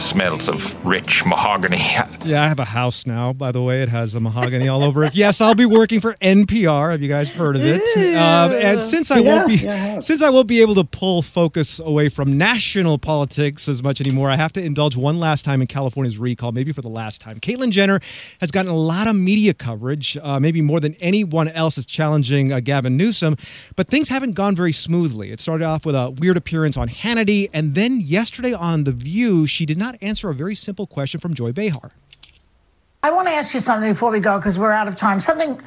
smells 0.00 0.48
of 0.48 0.86
rich 0.86 1.24
mahogany. 1.24 1.76
yeah, 2.24 2.42
I 2.42 2.48
have 2.48 2.58
a 2.58 2.64
house 2.64 3.06
now, 3.06 3.32
by 3.32 3.52
the 3.52 3.62
way. 3.62 3.82
It 3.82 3.88
has 3.88 4.14
a 4.14 4.20
mahogany 4.20 4.66
all 4.68 4.82
over 4.82 5.04
it. 5.04 5.14
Yes, 5.14 5.40
I'll 5.40 5.54
be 5.54 5.66
working 5.66 6.00
for 6.00 6.14
NPR. 6.14 6.90
Have 6.90 7.02
you 7.02 7.08
guys 7.08 7.34
heard 7.34 7.56
of 7.56 7.62
it? 7.62 7.82
Um, 8.16 8.52
and 8.52 8.80
since 8.80 9.10
I 9.10 9.18
yeah, 9.18 9.36
won't 9.36 9.48
be 9.48 9.56
yeah, 9.56 9.98
since 9.98 10.22
I 10.22 10.30
won't 10.30 10.48
be 10.48 10.60
able 10.60 10.74
to 10.76 10.84
pull 10.84 11.22
focus 11.22 11.78
away 11.78 12.08
from 12.08 12.36
national 12.36 12.98
politics 12.98 13.68
as 13.68 13.82
much 13.82 14.00
anymore, 14.00 14.30
I 14.30 14.36
have 14.36 14.52
to 14.54 14.62
indulge 14.62 14.96
one 14.96 15.20
last 15.20 15.44
time 15.44 15.60
in 15.60 15.66
California's 15.66 16.18
recall, 16.18 16.52
maybe 16.52 16.72
for 16.72 16.82
the 16.82 16.88
last 16.88 17.20
time. 17.20 17.38
Caitlyn 17.38 17.70
Jenner 17.70 18.00
has 18.40 18.50
gotten 18.50 18.70
a 18.70 18.76
lot 18.76 19.06
of 19.06 19.14
media 19.14 19.54
coverage, 19.54 20.16
uh, 20.22 20.40
maybe 20.40 20.60
more 20.60 20.80
than 20.80 20.94
anyone 21.00 21.48
else 21.48 21.78
is 21.78 21.86
challenging 21.86 22.52
uh, 22.52 22.60
Gavin 22.60 22.96
Newsom, 22.96 23.36
but 23.76 23.88
things 23.88 24.08
haven't 24.08 24.32
gone 24.32 24.56
very 24.56 24.72
smoothly. 24.72 25.30
It 25.30 25.40
started 25.40 25.64
off 25.64 25.84
with 25.84 25.94
a 25.94 26.10
weird 26.10 26.36
appearance 26.36 26.76
on 26.76 26.88
Hannity, 26.88 27.48
and 27.52 27.74
then 27.74 28.00
yesterday 28.00 28.52
on 28.52 28.84
The 28.84 28.92
View, 28.92 29.46
she 29.46 29.66
did 29.66 29.78
not 29.78 29.89
answer 30.02 30.30
a 30.30 30.34
very 30.34 30.54
simple 30.54 30.86
question 30.86 31.20
from 31.20 31.34
Joy 31.34 31.52
Behar. 31.52 31.92
I 33.02 33.12
want 33.12 33.28
to 33.28 33.32
ask 33.32 33.54
you 33.54 33.60
something 33.60 33.90
before 33.90 34.10
we 34.10 34.20
go 34.20 34.36
because 34.36 34.58
we're 34.58 34.72
out 34.72 34.86
of 34.86 34.94
time. 34.94 35.20
Something 35.20 35.58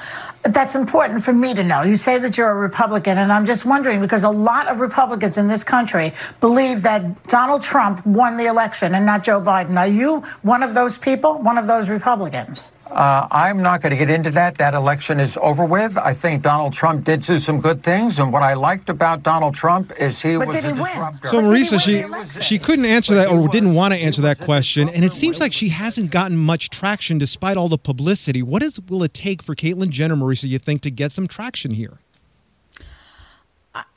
that's 0.44 0.76
important 0.76 1.24
for 1.24 1.34
me 1.34 1.56
to 1.56 1.64
know. 1.64 1.82
You 1.82 1.96
say 1.96 2.20
that 2.20 2.38
you're 2.38 2.52
a 2.52 2.54
Republican, 2.54 3.18
and 3.18 3.34
I'm 3.34 3.46
just 3.46 3.66
wondering 3.66 4.02
because 4.02 4.24
a 4.24 4.30
lot 4.30 4.68
of 4.68 4.80
Republicans 4.80 5.40
in 5.40 5.48
this 5.48 5.64
country 5.64 6.14
believe 6.40 6.84
that 6.84 7.28
Donald 7.28 7.64
Trump 7.64 8.06
won 8.06 8.38
the 8.38 8.46
election 8.46 8.94
and 8.94 9.04
not 9.08 9.24
Joe 9.24 9.42
Biden. 9.42 9.78
Are 9.78 9.88
you 9.88 10.20
one 10.44 10.62
of 10.62 10.76
those 10.76 10.96
people, 10.96 11.40
one 11.40 11.58
of 11.58 11.66
those 11.66 11.90
Republicans? 11.90 12.70
Uh, 12.88 13.28
I'm 13.32 13.62
not 13.62 13.82
going 13.82 13.92
to 13.92 13.98
get 13.98 14.10
into 14.10 14.30
that. 14.32 14.56
That 14.56 14.74
election 14.74 15.20
is 15.20 15.38
over 15.42 15.66
with. 15.66 15.98
I 15.98 16.14
think 16.14 16.44
Donald 16.44 16.74
Trump 16.74 17.06
did 17.06 17.22
do 17.22 17.38
some 17.40 17.60
good 17.60 17.82
things, 17.82 18.20
and 18.20 18.32
what 18.32 18.44
I 18.44 18.54
liked 18.54 18.90
about 18.90 19.24
Donald 19.24 19.56
Trump 19.56 19.92
is 19.98 20.22
he 20.22 20.38
But 20.38 20.48
was 20.48 20.56
did 20.62 20.66
a 20.66 20.76
he 20.76 20.82
win? 20.82 20.92
So 21.24 21.42
But 21.42 21.46
Marisa, 21.46 21.80
she 21.84 21.94
win 21.94 22.02
the 22.02 22.08
election? 22.08 22.42
she 22.42 22.60
couldn't 22.60 22.86
answer 22.86 23.16
that 23.16 23.30
or 23.30 23.48
didn't 23.48 23.74
want 23.74 23.94
to 23.94 24.00
answer 24.00 24.22
that 24.24 24.40
question, 24.40 24.90
and 24.90 25.04
it 25.04 25.12
seems 25.12 25.40
like 25.40 25.54
she 25.54 25.70
hasn't 25.70 26.12
gotten 26.12 26.38
much 26.38 26.70
traction 26.70 27.18
despite 27.18 27.58
all 27.58 27.70
the 27.70 27.78
publicity. 27.78 28.44
What 28.44 28.62
is 28.62 28.80
will 28.82 29.04
it 29.04 29.14
take 29.14 29.42
for 29.42 29.56
Caitlyn 29.56 29.90
Jenner, 29.90 30.16
Marisa? 30.16 30.48
You 30.50 30.60
think 30.60 30.82
to 30.82 30.92
get 30.92 31.12
some 31.12 31.28
traction 31.28 31.72
here? 31.72 32.00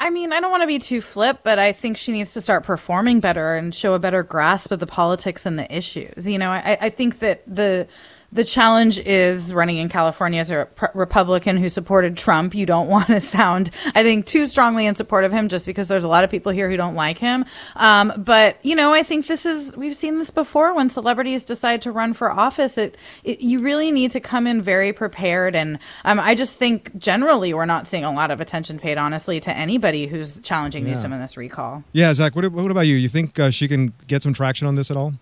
I 0.00 0.08
mean, 0.08 0.32
I 0.32 0.40
don't 0.40 0.50
want 0.50 0.62
to 0.62 0.66
be 0.66 0.78
too 0.78 1.02
flip, 1.02 1.40
but 1.42 1.58
I 1.58 1.72
think 1.72 1.98
she 1.98 2.10
needs 2.12 2.32
to 2.32 2.40
start 2.40 2.64
performing 2.64 3.20
better 3.20 3.56
and 3.56 3.74
show 3.74 3.92
a 3.92 3.98
better 3.98 4.22
grasp 4.22 4.70
of 4.70 4.78
the 4.78 4.86
politics 4.86 5.44
and 5.44 5.58
the 5.58 5.70
issues. 5.74 6.26
You 6.26 6.38
know, 6.38 6.50
I, 6.50 6.78
I 6.80 6.88
think 6.88 7.18
that 7.18 7.42
the 7.46 7.86
the 8.32 8.44
challenge 8.44 8.98
is 9.00 9.54
running 9.54 9.78
in 9.78 9.88
California 9.88 10.40
as 10.40 10.50
a 10.50 10.58
Rep- 10.58 10.94
Republican 10.94 11.56
who 11.56 11.68
supported 11.68 12.16
Trump. 12.16 12.54
You 12.54 12.66
don't 12.66 12.88
want 12.96 13.08
to 13.08 13.20
sound, 13.20 13.70
I 13.94 14.02
think, 14.02 14.26
too 14.26 14.46
strongly 14.46 14.86
in 14.86 14.94
support 14.94 15.24
of 15.24 15.32
him 15.32 15.48
just 15.48 15.66
because 15.66 15.88
there's 15.88 16.04
a 16.04 16.08
lot 16.08 16.24
of 16.24 16.30
people 16.30 16.52
here 16.52 16.68
who 16.68 16.76
don't 16.76 16.94
like 16.94 17.18
him. 17.18 17.44
Um, 17.76 18.12
but 18.16 18.58
you 18.62 18.74
know, 18.74 18.92
I 18.92 19.02
think 19.02 19.26
this 19.26 19.46
is 19.46 19.76
we've 19.76 19.96
seen 19.96 20.18
this 20.18 20.30
before 20.30 20.74
when 20.74 20.88
celebrities 20.88 21.44
decide 21.44 21.82
to 21.82 21.92
run 21.92 22.12
for 22.12 22.30
office. 22.30 22.78
It, 22.78 22.96
it 23.24 23.40
you 23.40 23.60
really 23.60 23.92
need 23.92 24.10
to 24.12 24.20
come 24.20 24.46
in 24.46 24.62
very 24.62 24.92
prepared, 24.92 25.54
and 25.54 25.78
um, 26.04 26.18
I 26.20 26.34
just 26.34 26.56
think 26.56 26.96
generally 26.98 27.54
we're 27.54 27.64
not 27.66 27.86
seeing 27.86 28.04
a 28.04 28.12
lot 28.12 28.30
of 28.30 28.40
attention 28.40 28.78
paid, 28.78 28.98
honestly, 28.98 29.40
to 29.40 29.56
anybody 29.56 30.06
who's 30.06 30.40
challenging 30.40 30.84
Newsom 30.84 31.12
in 31.12 31.20
this 31.20 31.36
recall. 31.36 31.84
Yeah, 31.92 32.12
Zach. 32.14 32.34
What, 32.36 32.50
what 32.52 32.70
about 32.70 32.86
you? 32.86 32.96
You 32.96 33.08
think 33.08 33.38
uh, 33.38 33.50
she 33.50 33.68
can 33.68 33.92
get 34.06 34.22
some 34.22 34.32
traction 34.32 34.66
on 34.66 34.74
this 34.74 34.90
at 34.90 34.96
all? 34.96 35.14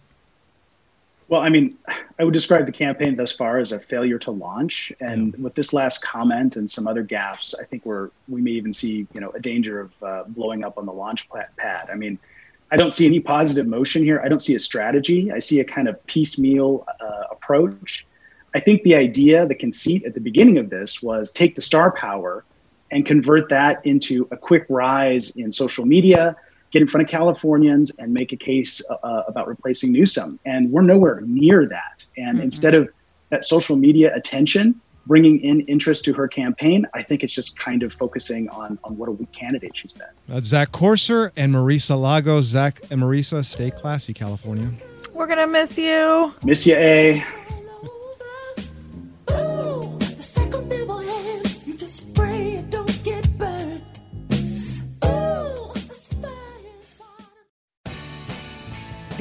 Well, 1.28 1.40
I 1.40 1.48
mean, 1.48 1.78
I 2.18 2.24
would 2.24 2.34
describe 2.34 2.66
the 2.66 2.72
campaign 2.72 3.14
thus 3.14 3.32
far 3.32 3.58
as 3.58 3.72
a 3.72 3.80
failure 3.80 4.18
to 4.20 4.30
launch, 4.30 4.92
and 5.00 5.34
with 5.42 5.54
this 5.54 5.72
last 5.72 6.02
comment 6.02 6.56
and 6.56 6.70
some 6.70 6.86
other 6.86 7.02
gaffes, 7.02 7.54
I 7.58 7.64
think 7.64 7.86
we're 7.86 8.10
we 8.28 8.42
may 8.42 8.52
even 8.52 8.72
see 8.72 9.06
you 9.14 9.20
know 9.20 9.30
a 9.30 9.40
danger 9.40 9.80
of 9.80 10.02
uh, 10.02 10.24
blowing 10.28 10.64
up 10.64 10.76
on 10.76 10.86
the 10.86 10.92
launch 10.92 11.28
pad. 11.56 11.88
I 11.90 11.94
mean, 11.94 12.18
I 12.70 12.76
don't 12.76 12.92
see 12.92 13.06
any 13.06 13.20
positive 13.20 13.66
motion 13.66 14.02
here. 14.02 14.20
I 14.24 14.28
don't 14.28 14.40
see 14.40 14.54
a 14.54 14.58
strategy. 14.58 15.32
I 15.32 15.38
see 15.38 15.60
a 15.60 15.64
kind 15.64 15.88
of 15.88 16.04
piecemeal 16.06 16.84
uh, 17.00 17.24
approach. 17.30 18.06
I 18.54 18.60
think 18.60 18.82
the 18.82 18.94
idea, 18.94 19.46
the 19.46 19.54
conceit 19.54 20.04
at 20.04 20.14
the 20.14 20.20
beginning 20.20 20.58
of 20.58 20.70
this 20.70 21.02
was 21.02 21.32
take 21.32 21.54
the 21.54 21.60
star 21.60 21.90
power 21.90 22.44
and 22.90 23.04
convert 23.04 23.48
that 23.48 23.84
into 23.84 24.28
a 24.30 24.36
quick 24.36 24.66
rise 24.68 25.30
in 25.30 25.50
social 25.50 25.84
media, 25.86 26.36
get 26.74 26.82
in 26.82 26.88
front 26.88 27.06
of 27.06 27.10
Californians 27.10 27.92
and 28.00 28.12
make 28.12 28.32
a 28.32 28.36
case 28.36 28.82
uh, 28.90 29.22
about 29.28 29.46
replacing 29.46 29.92
Newsom. 29.92 30.40
And 30.44 30.72
we're 30.72 30.82
nowhere 30.82 31.20
near 31.20 31.66
that. 31.68 32.04
And 32.16 32.40
instead 32.40 32.74
of 32.74 32.88
that 33.30 33.44
social 33.44 33.76
media 33.76 34.12
attention 34.14 34.80
bringing 35.06 35.38
in 35.40 35.60
interest 35.62 36.04
to 36.06 36.12
her 36.14 36.26
campaign, 36.26 36.84
I 36.92 37.02
think 37.04 37.22
it's 37.22 37.32
just 37.32 37.56
kind 37.56 37.84
of 37.84 37.92
focusing 37.92 38.48
on, 38.48 38.76
on 38.82 38.96
what 38.96 39.08
a 39.08 39.12
weak 39.12 39.30
candidate 39.30 39.76
she's 39.76 39.92
been. 39.92 40.08
That's 40.26 40.46
Zach 40.46 40.72
Courser 40.72 41.30
and 41.36 41.54
Marisa 41.54 42.00
Lagos. 42.00 42.46
Zach 42.46 42.80
and 42.90 43.00
Marisa, 43.02 43.44
stay 43.44 43.70
classy, 43.70 44.12
California. 44.12 44.72
We're 45.12 45.28
gonna 45.28 45.46
miss 45.46 45.78
you. 45.78 46.34
Miss 46.42 46.66
you, 46.66 46.74
A. 46.74 47.22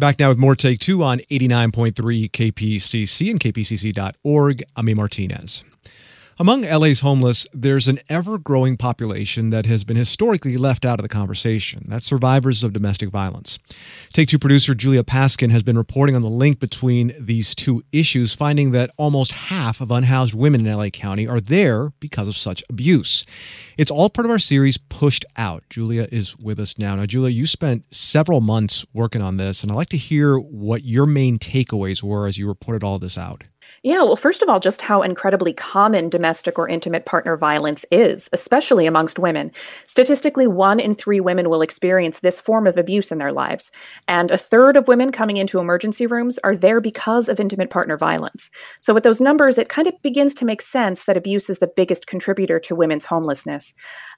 Back 0.00 0.18
now 0.18 0.30
with 0.30 0.38
more 0.38 0.56
Take 0.56 0.78
Two 0.78 1.02
on 1.02 1.18
89.3 1.30 2.30
KPCC 2.30 3.30
and 3.30 3.38
kpcc.org. 3.38 4.62
Ami 4.74 4.94
Martinez. 4.94 5.62
Among 6.40 6.62
LA's 6.62 7.00
homeless, 7.00 7.46
there's 7.52 7.86
an 7.86 7.98
ever 8.08 8.38
growing 8.38 8.78
population 8.78 9.50
that 9.50 9.66
has 9.66 9.84
been 9.84 9.98
historically 9.98 10.56
left 10.56 10.86
out 10.86 10.98
of 10.98 11.02
the 11.02 11.08
conversation. 11.10 11.84
That's 11.86 12.06
survivors 12.06 12.64
of 12.64 12.72
domestic 12.72 13.10
violence. 13.10 13.58
Take 14.10 14.30
Two 14.30 14.38
producer 14.38 14.74
Julia 14.74 15.04
Paskin 15.04 15.50
has 15.50 15.62
been 15.62 15.76
reporting 15.76 16.16
on 16.16 16.22
the 16.22 16.30
link 16.30 16.58
between 16.58 17.12
these 17.20 17.54
two 17.54 17.82
issues, 17.92 18.32
finding 18.32 18.70
that 18.70 18.88
almost 18.96 19.32
half 19.32 19.82
of 19.82 19.90
unhoused 19.90 20.32
women 20.32 20.66
in 20.66 20.74
LA 20.74 20.88
County 20.88 21.28
are 21.28 21.42
there 21.42 21.92
because 22.00 22.26
of 22.26 22.38
such 22.38 22.64
abuse. 22.70 23.22
It's 23.76 23.90
all 23.90 24.08
part 24.08 24.24
of 24.24 24.30
our 24.30 24.38
series, 24.38 24.78
Pushed 24.78 25.26
Out. 25.36 25.64
Julia 25.68 26.08
is 26.10 26.38
with 26.38 26.58
us 26.58 26.78
now. 26.78 26.96
Now, 26.96 27.04
Julia, 27.04 27.34
you 27.34 27.46
spent 27.46 27.94
several 27.94 28.40
months 28.40 28.86
working 28.94 29.20
on 29.20 29.36
this, 29.36 29.62
and 29.62 29.70
I'd 29.70 29.76
like 29.76 29.90
to 29.90 29.98
hear 29.98 30.38
what 30.38 30.84
your 30.84 31.04
main 31.04 31.38
takeaways 31.38 32.02
were 32.02 32.26
as 32.26 32.38
you 32.38 32.48
reported 32.48 32.82
all 32.82 32.98
this 32.98 33.18
out. 33.18 33.44
Yeah, 33.82 34.02
well, 34.02 34.16
first 34.16 34.42
of 34.42 34.50
all, 34.50 34.60
just 34.60 34.82
how 34.82 35.00
incredibly 35.00 35.54
common 35.54 36.10
domestic 36.10 36.58
or 36.58 36.68
intimate 36.68 37.06
partner 37.06 37.34
violence 37.34 37.82
is, 37.90 38.28
especially 38.34 38.84
amongst 38.84 39.18
women. 39.18 39.50
Statistically, 39.84 40.46
one 40.46 40.78
in 40.78 40.94
three 40.94 41.18
women 41.18 41.48
will 41.48 41.62
experience 41.62 42.18
this 42.20 42.38
form 42.38 42.66
of 42.66 42.76
abuse 42.76 43.10
in 43.10 43.16
their 43.16 43.32
lives. 43.32 43.70
And 44.06 44.30
a 44.30 44.36
third 44.36 44.76
of 44.76 44.86
women 44.86 45.10
coming 45.12 45.38
into 45.38 45.60
emergency 45.60 46.06
rooms 46.06 46.38
are 46.44 46.54
there 46.54 46.82
because 46.82 47.26
of 47.30 47.40
intimate 47.40 47.70
partner 47.70 47.96
violence. 47.96 48.50
So, 48.80 48.92
with 48.92 49.02
those 49.02 49.18
numbers, 49.18 49.56
it 49.56 49.70
kind 49.70 49.88
of 49.88 49.94
begins 50.02 50.34
to 50.34 50.44
make 50.44 50.60
sense 50.60 51.04
that 51.04 51.16
abuse 51.16 51.48
is 51.48 51.58
the 51.58 51.70
biggest 51.74 52.06
contributor 52.06 52.60
to 52.60 52.74
women's 52.76 53.06
homelessness. 53.06 53.72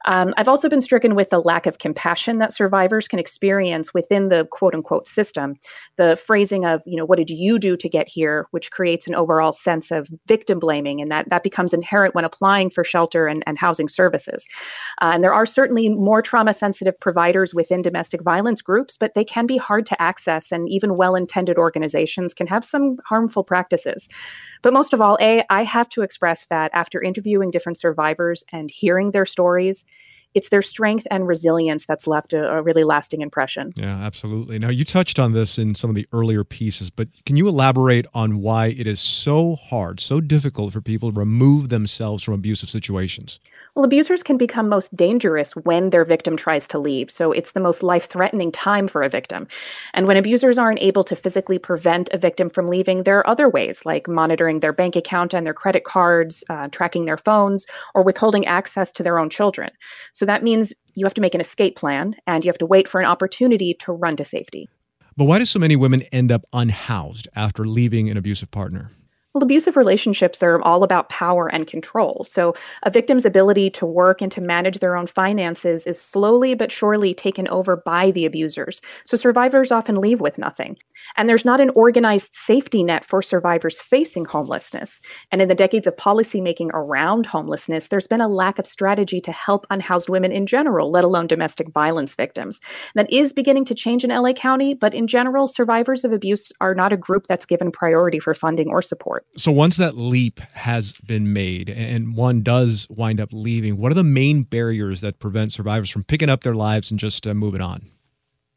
Um, 0.07 0.35
I've 0.37 0.49
also 0.49 0.69
been 0.69 0.81
stricken 0.81 1.15
with 1.15 1.31
the 1.31 1.41
lack 1.41 1.67
of 1.67 1.79
compassion 1.79 2.39
that 2.39 2.53
survivors 2.53 3.07
can 3.07 3.21
experience 3.21 3.95
within 3.95 4.27
the 4.27 4.49
quote 4.51 4.75
unquote 4.75 5.07
system. 5.07 5.55
The 5.97 6.17
phrasing 6.17 6.65
of, 6.65 6.83
you 6.85 6.97
know, 6.97 7.05
what 7.05 7.19
did 7.19 7.31
you 7.31 7.59
do 7.61 7.77
to 7.77 7.89
get 7.89 8.09
here, 8.09 8.47
which 8.51 8.73
creates 8.73 9.07
an 9.07 9.15
overall 9.15 9.52
sense 9.53 9.91
of 9.91 10.09
victim 10.27 10.59
blaming, 10.59 11.01
and 11.01 11.11
that, 11.11 11.29
that 11.31 11.43
becomes 11.43 11.73
inherent 11.73 12.15
when 12.15 12.25
applying 12.25 12.71
for 12.71 12.85
shelter 12.85 13.27
and, 13.27 13.43
and 13.47 13.59
housing 13.59 13.89
services. 13.89 14.45
Uh, 15.01 15.11
and 15.15 15.25
there 15.25 15.35
are 15.35 15.47
certainly 15.47 15.89
more 15.89 16.23
trauma 16.23 16.53
sensitive 16.53 16.99
providers 17.01 17.55
within 17.55 17.83
domestic 17.83 18.23
violence 18.23 18.63
groups, 18.63 18.97
but 18.97 19.15
they 19.15 19.25
can 19.25 19.47
be 19.47 19.57
hard 19.57 19.87
to 19.87 20.01
access, 20.01 20.53
and 20.53 20.69
even 20.69 20.97
well 20.97 21.15
intended 21.15 21.59
organizations 21.59 22.35
can 22.35 22.47
have 22.47 22.65
some 22.65 22.97
harmful 23.05 23.45
practices. 23.45 24.09
But 24.63 24.73
most 24.73 24.93
of 24.93 25.01
all, 25.01 25.19
A, 25.21 25.45
I 25.51 25.65
have 25.65 25.89
to 25.91 26.03
express 26.03 26.47
that 26.47 26.71
after 26.75 27.03
interviewing 27.03 27.51
different 27.51 27.79
survivors 27.79 28.45
and 28.53 28.71
hearing 28.71 29.11
their 29.11 29.27
stories, 29.27 29.85
it's 30.35 30.49
their 30.49 30.63
strength 30.63 31.07
and 31.11 31.27
resilience 31.27 31.85
that's 31.85 32.07
left 32.07 32.33
a, 32.33 32.49
a, 32.49 32.63
really 32.63 32.85
lasting 32.85 33.21
impression. 33.21 33.73
Yeah, 33.77 33.97
absolutely. 33.97 34.59
Now, 34.59 34.71
you 34.71 34.85
touched 34.85 35.19
on 35.19 35.33
this 35.33 35.59
in 35.59 35.75
some 35.75 35.91
of 35.91 35.97
the 35.97 36.07
earlier 36.13 36.45
pieces, 36.45 36.91
but 36.91 37.09
can 37.25 37.37
you 37.37 37.49
elaborate 37.49 38.07
on 38.15 38.39
why 38.39 38.67
it 38.69 38.87
is 38.87 39.01
so 39.01 39.57
hard, 39.57 40.01
so 40.01 40.21
difficult 40.21 40.73
for 40.73 40.81
people 40.81 41.13
to 41.13 41.19
remove 41.19 41.69
themselves 41.69 42.23
from 42.23 42.35
abusive 42.35 42.71
situations? 42.71 43.41
Well, 43.75 43.87
abusers 43.87 44.23
can 44.23 44.37
become 44.37 44.69
most 44.69 44.95
dangerous 44.95 45.57
when 45.57 45.89
their 45.89 46.05
victim 46.05 46.37
tries 46.37 46.69
to 46.69 46.79
leave. 46.79 47.11
So 47.11 47.33
it's 47.33 47.53
the 47.53 47.61
most 47.61 47.83
life 47.83 48.07
threatening 48.07 48.53
time 48.53 48.87
for 48.87 49.03
a 49.03 49.09
victim. 49.09 49.49
And 49.95 50.07
when 50.07 50.19
abusers 50.19 50.59
aren't 50.59 50.83
able 50.83 51.05
to 51.05 51.17
physically 51.17 51.59
prevent 51.59 52.11
a 52.13 52.19
victim 52.19 52.51
from 52.51 52.67
leaving, 52.67 53.05
there 53.05 53.17
are 53.17 53.27
other 53.27 53.49
ways, 53.49 53.87
like 53.87 54.07
monitoring 54.07 54.61
their 54.61 54.75
bank 54.75 54.95
account 54.95 55.33
and 55.33 55.47
their 55.47 55.55
credit 55.55 55.85
cards, 55.85 56.45
uh, 56.51 56.69
tracking 56.69 57.07
their 57.07 57.17
phones, 57.17 57.65
or 57.95 58.03
withholding 58.03 58.45
access 58.45 58.93
to 58.93 59.03
their 59.03 59.19
own 59.19 59.31
children. 59.31 59.71
So 60.13 60.27
that 60.27 60.43
means 60.43 60.75
you 60.95 61.07
have 61.07 61.15
to 61.15 61.23
make 61.23 61.35
an 61.35 61.41
escape 61.41 61.75
plan 61.75 62.15
and 62.27 62.45
you 62.45 62.51
have 62.51 62.59
to 62.59 62.67
wait 62.67 62.89
for 62.89 63.01
an 63.01 63.07
opportunity 63.07 63.73
to 63.81 63.93
run 63.93 64.17
to 64.17 64.25
safety. 64.25 64.69
But 65.17 65.25
why 65.25 65.39
do 65.39 65.47
so 65.47 65.59
many 65.59 65.77
women 65.77 66.03
end 66.13 66.31
up 66.31 66.45
unhoused 66.53 67.27
after 67.35 67.67
leaving 67.67 68.11
an 68.11 68.19
abusive 68.19 68.51
partner? 68.51 68.91
Well, 69.35 69.43
abusive 69.45 69.79
relationships 69.79 70.43
are 70.43 70.61
all 70.61 70.83
about 70.83 71.09
power 71.09 71.49
and 71.49 71.67
control. 71.67 72.23
So, 72.29 72.53
a 72.83 72.91
victim's 72.91 73.25
ability 73.25 73.71
to 73.71 73.87
work 73.87 74.21
and 74.21 74.31
to 74.33 74.43
manage 74.43 74.79
their 74.81 74.95
own 74.95 75.07
finances 75.07 75.87
is 75.87 75.99
slowly 75.99 76.53
but 76.55 76.71
surely 76.71 77.15
taken 77.15 77.49
over 77.49 77.77
by 77.79 78.11
the 78.11 78.27
abusers. 78.27 78.83
So, 79.05 79.17
survivors 79.17 79.73
often 79.73 79.95
leave 79.95 80.21
with 80.21 80.37
nothing. 80.37 80.77
And 81.17 81.31
there's 81.31 81.47
not 81.47 81.63
an 81.63 81.71
organized 81.71 82.29
safety 82.35 82.85
net 82.85 83.07
for 83.07 83.23
survivors 83.23 83.81
facing 83.81 84.27
homelessness. 84.27 85.01
And 85.31 85.41
in 85.41 85.49
the 85.49 85.55
decades 85.55 85.87
of 85.87 85.97
policymaking 85.97 86.69
around 86.75 87.25
homelessness, 87.25 87.89
there's 87.89 88.07
been 88.07 88.21
a 88.21 88.29
lack 88.29 88.59
of 88.59 88.67
strategy 88.67 89.19
to 89.23 89.33
help 89.33 89.67
unhoused 89.71 90.11
women 90.11 90.31
in 90.31 90.45
general, 90.45 90.91
let 90.91 91.05
alone 91.05 91.27
domestic 91.27 91.71
violence 91.71 92.15
victims. 92.15 92.61
That 92.95 93.11
is 93.11 93.33
beginning 93.33 93.65
to 93.67 93.75
change 93.75 94.05
in 94.05 94.11
LA 94.11 94.35
County, 94.35 94.75
but 94.75 94.93
in 94.93 95.07
general, 95.07 95.49
survivors 95.49 96.05
of 96.05 96.13
abuse 96.13 96.53
are 96.61 96.75
not 96.75 96.93
a 96.93 96.99
group 96.99 97.29
that's 97.29 97.47
given 97.47 97.73
priority 97.73 98.19
for 98.19 98.35
funding 98.35 98.69
or 98.69 98.83
support. 98.83 99.22
So 99.37 99.53
once 99.53 99.77
that 99.77 99.97
leap 99.97 100.41
has 100.55 100.93
been 100.93 101.33
made 101.33 101.71
and 101.71 102.17
one 102.17 102.43
does 102.43 102.87
wind 102.91 103.21
up 103.21 103.31
leaving, 103.33 103.77
what 103.77 103.93
are 103.93 103.95
the 103.95 104.05
main 104.05 104.43
barriers 104.43 105.01
that 105.01 105.19
prevent 105.19 105.53
survivors 105.53 105.91
from 105.91 106.05
picking 106.05 106.29
up 106.29 106.43
their 106.43 106.55
lives 106.55 106.91
and 106.91 107.01
just 107.01 107.27
uh, 107.27 107.35
moving 107.35 107.61
on? 107.61 107.92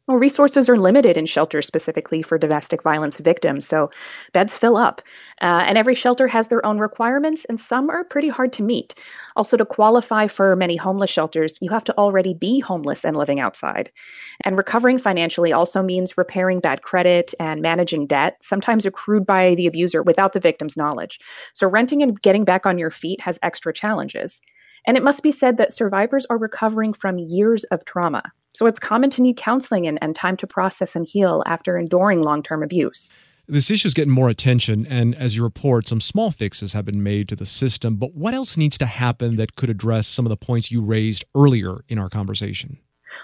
Well, 0.06 0.18
resources 0.18 0.68
are 0.68 0.78
limited 0.78 1.16
in 1.16 1.26
shelters 1.26 1.66
specifically 1.66 2.22
for 2.22 2.38
domestic 2.38 2.80
violence 2.82 3.16
victims, 3.18 3.66
so 3.66 3.90
beds 4.32 4.56
fill 4.56 4.76
up. 4.76 5.02
Uh, 5.42 5.64
and 5.66 5.76
every 5.76 5.96
shelter 5.96 6.28
has 6.28 6.46
their 6.46 6.64
own 6.64 6.78
requirements, 6.78 7.44
and 7.46 7.58
some 7.58 7.90
are 7.90 8.04
pretty 8.04 8.28
hard 8.28 8.52
to 8.52 8.62
meet. 8.62 8.94
Also, 9.34 9.56
to 9.56 9.64
qualify 9.64 10.28
for 10.28 10.54
many 10.54 10.76
homeless 10.76 11.10
shelters, 11.10 11.56
you 11.60 11.70
have 11.70 11.82
to 11.84 11.98
already 11.98 12.34
be 12.34 12.60
homeless 12.60 13.04
and 13.04 13.16
living 13.16 13.40
outside. 13.40 13.90
And 14.44 14.56
recovering 14.56 14.98
financially 14.98 15.52
also 15.52 15.82
means 15.82 16.16
repairing 16.16 16.60
bad 16.60 16.82
credit 16.82 17.34
and 17.40 17.60
managing 17.60 18.06
debt, 18.06 18.36
sometimes 18.42 18.86
accrued 18.86 19.26
by 19.26 19.56
the 19.56 19.66
abuser 19.66 20.04
without 20.04 20.34
the 20.34 20.40
victim's 20.40 20.76
knowledge. 20.76 21.18
So, 21.52 21.66
renting 21.66 22.00
and 22.02 22.20
getting 22.20 22.44
back 22.44 22.64
on 22.64 22.78
your 22.78 22.92
feet 22.92 23.20
has 23.22 23.40
extra 23.42 23.72
challenges. 23.72 24.40
And 24.86 24.96
it 24.96 25.02
must 25.02 25.22
be 25.22 25.32
said 25.32 25.56
that 25.56 25.72
survivors 25.72 26.26
are 26.30 26.38
recovering 26.38 26.92
from 26.92 27.18
years 27.18 27.64
of 27.64 27.84
trauma. 27.84 28.22
So 28.54 28.66
it's 28.66 28.78
common 28.78 29.10
to 29.10 29.22
need 29.22 29.36
counseling 29.36 29.86
and, 29.86 29.98
and 30.00 30.14
time 30.14 30.36
to 30.38 30.46
process 30.46 30.96
and 30.96 31.06
heal 31.06 31.42
after 31.46 31.76
enduring 31.76 32.22
long 32.22 32.42
term 32.42 32.62
abuse. 32.62 33.10
This 33.48 33.70
issue 33.70 33.86
is 33.86 33.94
getting 33.94 34.12
more 34.12 34.28
attention, 34.28 34.86
and 34.88 35.14
as 35.14 35.36
you 35.36 35.44
report, 35.44 35.86
some 35.86 36.00
small 36.00 36.32
fixes 36.32 36.72
have 36.72 36.84
been 36.84 37.04
made 37.04 37.28
to 37.28 37.36
the 37.36 37.46
system. 37.46 37.94
But 37.94 38.12
what 38.12 38.34
else 38.34 38.56
needs 38.56 38.76
to 38.78 38.86
happen 38.86 39.36
that 39.36 39.54
could 39.54 39.70
address 39.70 40.08
some 40.08 40.26
of 40.26 40.30
the 40.30 40.36
points 40.36 40.72
you 40.72 40.82
raised 40.82 41.24
earlier 41.32 41.84
in 41.88 41.96
our 41.96 42.08
conversation? 42.08 42.78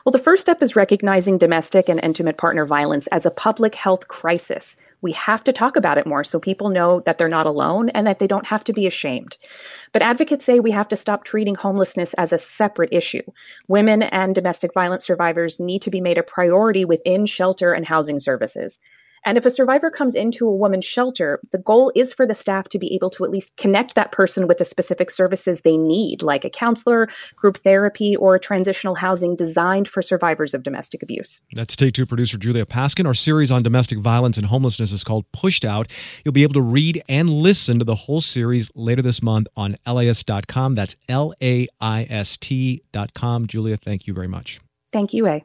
Well, 0.04 0.12
the 0.12 0.18
first 0.18 0.42
step 0.42 0.62
is 0.62 0.76
recognizing 0.76 1.38
domestic 1.38 1.88
and 1.88 1.98
intimate 2.04 2.36
partner 2.36 2.64
violence 2.66 3.08
as 3.08 3.26
a 3.26 3.32
public 3.32 3.74
health 3.74 4.06
crisis 4.06 4.76
we 5.02 5.12
have 5.12 5.44
to 5.44 5.52
talk 5.52 5.76
about 5.76 5.98
it 5.98 6.06
more 6.06 6.24
so 6.24 6.38
people 6.38 6.70
know 6.70 7.00
that 7.00 7.18
they're 7.18 7.28
not 7.28 7.46
alone 7.46 7.90
and 7.90 8.06
that 8.06 8.20
they 8.20 8.26
don't 8.26 8.46
have 8.46 8.64
to 8.64 8.72
be 8.72 8.86
ashamed. 8.86 9.36
But 9.92 10.02
advocates 10.02 10.44
say 10.44 10.60
we 10.60 10.70
have 10.70 10.88
to 10.88 10.96
stop 10.96 11.24
treating 11.24 11.56
homelessness 11.56 12.14
as 12.14 12.32
a 12.32 12.38
separate 12.38 12.92
issue. 12.92 13.22
Women 13.68 14.02
and 14.04 14.34
domestic 14.34 14.72
violence 14.72 15.04
survivors 15.04 15.60
need 15.60 15.82
to 15.82 15.90
be 15.90 16.00
made 16.00 16.18
a 16.18 16.22
priority 16.22 16.84
within 16.84 17.26
shelter 17.26 17.72
and 17.72 17.84
housing 17.84 18.20
services. 18.20 18.78
And 19.24 19.38
if 19.38 19.46
a 19.46 19.50
survivor 19.50 19.90
comes 19.90 20.14
into 20.14 20.46
a 20.46 20.54
woman's 20.54 20.84
shelter, 20.84 21.40
the 21.52 21.58
goal 21.58 21.92
is 21.94 22.12
for 22.12 22.26
the 22.26 22.34
staff 22.34 22.68
to 22.70 22.78
be 22.78 22.94
able 22.94 23.10
to 23.10 23.24
at 23.24 23.30
least 23.30 23.56
connect 23.56 23.94
that 23.94 24.12
person 24.12 24.48
with 24.48 24.58
the 24.58 24.64
specific 24.64 25.10
services 25.10 25.60
they 25.60 25.76
need, 25.76 26.22
like 26.22 26.44
a 26.44 26.50
counselor, 26.50 27.08
group 27.36 27.58
therapy, 27.58 28.16
or 28.16 28.38
transitional 28.38 28.94
housing 28.94 29.36
designed 29.36 29.88
for 29.88 30.02
survivors 30.02 30.54
of 30.54 30.62
domestic 30.62 31.02
abuse. 31.02 31.40
That's 31.52 31.76
Take 31.76 31.94
Two 31.94 32.06
producer 32.06 32.36
Julia 32.36 32.66
Paskin. 32.66 33.06
Our 33.06 33.14
series 33.14 33.50
on 33.50 33.62
domestic 33.62 33.98
violence 33.98 34.36
and 34.36 34.46
homelessness 34.46 34.92
is 34.92 35.04
called 35.04 35.24
Pushed 35.32 35.64
Out. 35.64 35.90
You'll 36.24 36.32
be 36.32 36.42
able 36.42 36.54
to 36.54 36.62
read 36.62 37.02
and 37.08 37.30
listen 37.30 37.78
to 37.78 37.84
the 37.84 37.94
whole 37.94 38.20
series 38.20 38.70
later 38.74 39.02
this 39.02 39.22
month 39.22 39.48
on 39.56 39.76
LAist.com. 39.86 40.74
That's 40.74 40.96
L 41.08 41.32
A 41.42 41.68
I 41.80 42.06
S 42.10 42.36
T.com. 42.36 43.46
Julia, 43.46 43.76
thank 43.76 44.06
you 44.06 44.14
very 44.14 44.28
much. 44.28 44.60
Thank 44.92 45.14
you, 45.14 45.26
A. 45.26 45.44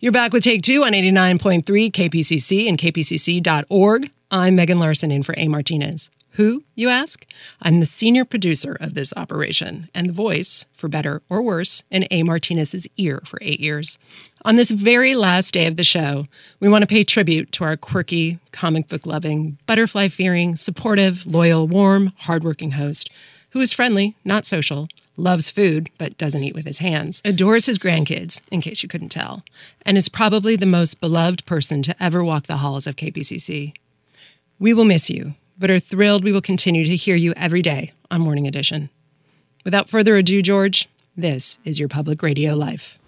You're 0.00 0.12
back 0.12 0.32
with 0.32 0.44
Take 0.44 0.62
Two 0.62 0.84
on 0.84 0.92
89.3 0.92 1.64
KPCC 1.90 2.68
and 2.68 2.78
kpcc.org. 2.78 4.10
I'm 4.30 4.54
Megan 4.54 4.78
Larson 4.78 5.10
in 5.10 5.24
for 5.24 5.34
A. 5.36 5.48
Martinez. 5.48 6.08
Who, 6.34 6.62
you 6.76 6.88
ask? 6.88 7.26
I'm 7.60 7.80
the 7.80 7.84
senior 7.84 8.24
producer 8.24 8.76
of 8.80 8.94
this 8.94 9.12
operation 9.16 9.88
and 9.96 10.08
the 10.08 10.12
voice, 10.12 10.66
for 10.72 10.86
better 10.86 11.20
or 11.28 11.42
worse, 11.42 11.82
in 11.90 12.06
A. 12.12 12.22
Martinez's 12.22 12.86
ear 12.96 13.22
for 13.24 13.40
eight 13.42 13.58
years. 13.58 13.98
On 14.44 14.54
this 14.54 14.70
very 14.70 15.16
last 15.16 15.52
day 15.52 15.66
of 15.66 15.76
the 15.76 15.82
show, 15.82 16.28
we 16.60 16.68
want 16.68 16.82
to 16.82 16.86
pay 16.86 17.02
tribute 17.02 17.50
to 17.50 17.64
our 17.64 17.76
quirky, 17.76 18.38
comic 18.52 18.86
book 18.86 19.04
loving, 19.04 19.58
butterfly 19.66 20.06
fearing, 20.06 20.54
supportive, 20.54 21.26
loyal, 21.26 21.66
warm, 21.66 22.12
hardworking 22.18 22.70
host 22.70 23.10
who 23.50 23.60
is 23.60 23.72
friendly, 23.72 24.14
not 24.24 24.46
social, 24.46 24.86
loves 25.18 25.50
food 25.50 25.90
but 25.98 26.16
doesn't 26.16 26.42
eat 26.44 26.54
with 26.54 26.66
his 26.66 26.78
hands, 26.78 27.20
adores 27.24 27.66
his 27.66 27.78
grandkids, 27.78 28.40
in 28.50 28.60
case 28.60 28.82
you 28.82 28.88
couldn't 28.88 29.10
tell, 29.10 29.42
and 29.82 29.98
is 29.98 30.08
probably 30.08 30.56
the 30.56 30.66
most 30.66 31.00
beloved 31.00 31.44
person 31.44 31.82
to 31.82 32.02
ever 32.02 32.24
walk 32.24 32.46
the 32.46 32.58
halls 32.58 32.86
of 32.86 32.96
KPCC. 32.96 33.72
We 34.58 34.72
will 34.72 34.84
miss 34.84 35.10
you, 35.10 35.34
but 35.58 35.70
are 35.70 35.78
thrilled 35.78 36.24
we 36.24 36.32
will 36.32 36.40
continue 36.40 36.84
to 36.84 36.96
hear 36.96 37.16
you 37.16 37.34
every 37.36 37.62
day 37.62 37.92
on 38.10 38.20
Morning 38.20 38.46
Edition. 38.46 38.90
Without 39.64 39.88
further 39.88 40.16
ado, 40.16 40.40
George, 40.40 40.88
this 41.16 41.58
is 41.64 41.78
your 41.78 41.88
public 41.88 42.22
radio 42.22 42.54
life. 42.54 42.98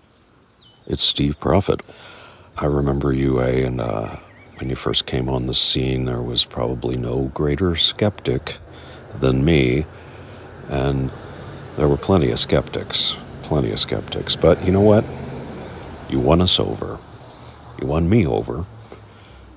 It's 0.87 1.03
Steve 1.03 1.38
Proffitt. 1.38 1.81
I 2.57 2.66
remember 2.66 3.12
you, 3.12 3.40
A, 3.40 3.64
and 3.64 3.81
uh, 3.81 4.16
when 4.57 4.68
you 4.68 4.77
first 4.77 5.07
came 5.07 5.29
on 5.29 5.46
the 5.46 5.55
scene, 5.55 6.05
there 6.05 6.20
was 6.20 6.44
probably 6.44 6.96
no 6.96 7.31
greater 7.33 7.77
skeptic 7.77 8.59
than 9.18 9.44
me. 9.44 9.87
And 10.68 11.11
there 11.81 11.88
were 11.88 11.97
plenty 11.97 12.31
of 12.31 12.38
skeptics, 12.38 13.16
plenty 13.43 13.73
of 13.73 13.81
skeptics. 13.81 14.37
But 14.37 14.62
you 14.66 14.71
know 14.71 14.83
what? 14.83 15.03
You 16.11 16.21
won 16.21 16.43
us 16.43 16.61
over. 16.61 16.99
You 17.81 17.87
won 17.87 18.07
me 18.07 18.27
over. 18.27 18.66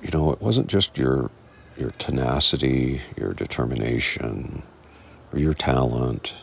You 0.02 0.10
know, 0.10 0.32
it 0.32 0.40
wasn't 0.40 0.68
just 0.68 0.96
your 0.96 1.30
your 1.76 1.90
tenacity, 1.90 3.02
your 3.18 3.34
determination, 3.34 4.62
or 5.34 5.38
your 5.38 5.52
talent. 5.52 6.34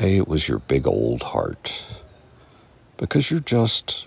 A, 0.00 0.18
it 0.18 0.28
was 0.28 0.46
your 0.46 0.60
big 0.60 0.86
old 0.86 1.24
heart. 1.24 1.84
Because 2.96 3.28
you're 3.28 3.40
just 3.40 4.06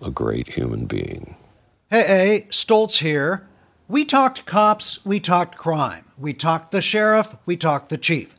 a 0.00 0.10
great 0.10 0.54
human 0.54 0.86
being. 0.86 1.36
Hey, 1.90 2.06
hey, 2.06 2.46
Stoltze 2.48 3.00
here. 3.00 3.46
We 3.88 4.06
talked 4.06 4.46
cops, 4.46 5.04
we 5.04 5.20
talked 5.20 5.58
crime. 5.58 6.06
We 6.16 6.32
talked 6.32 6.70
the 6.72 6.80
sheriff, 6.80 7.36
we 7.44 7.58
talked 7.58 7.90
the 7.90 7.98
chief. 7.98 8.36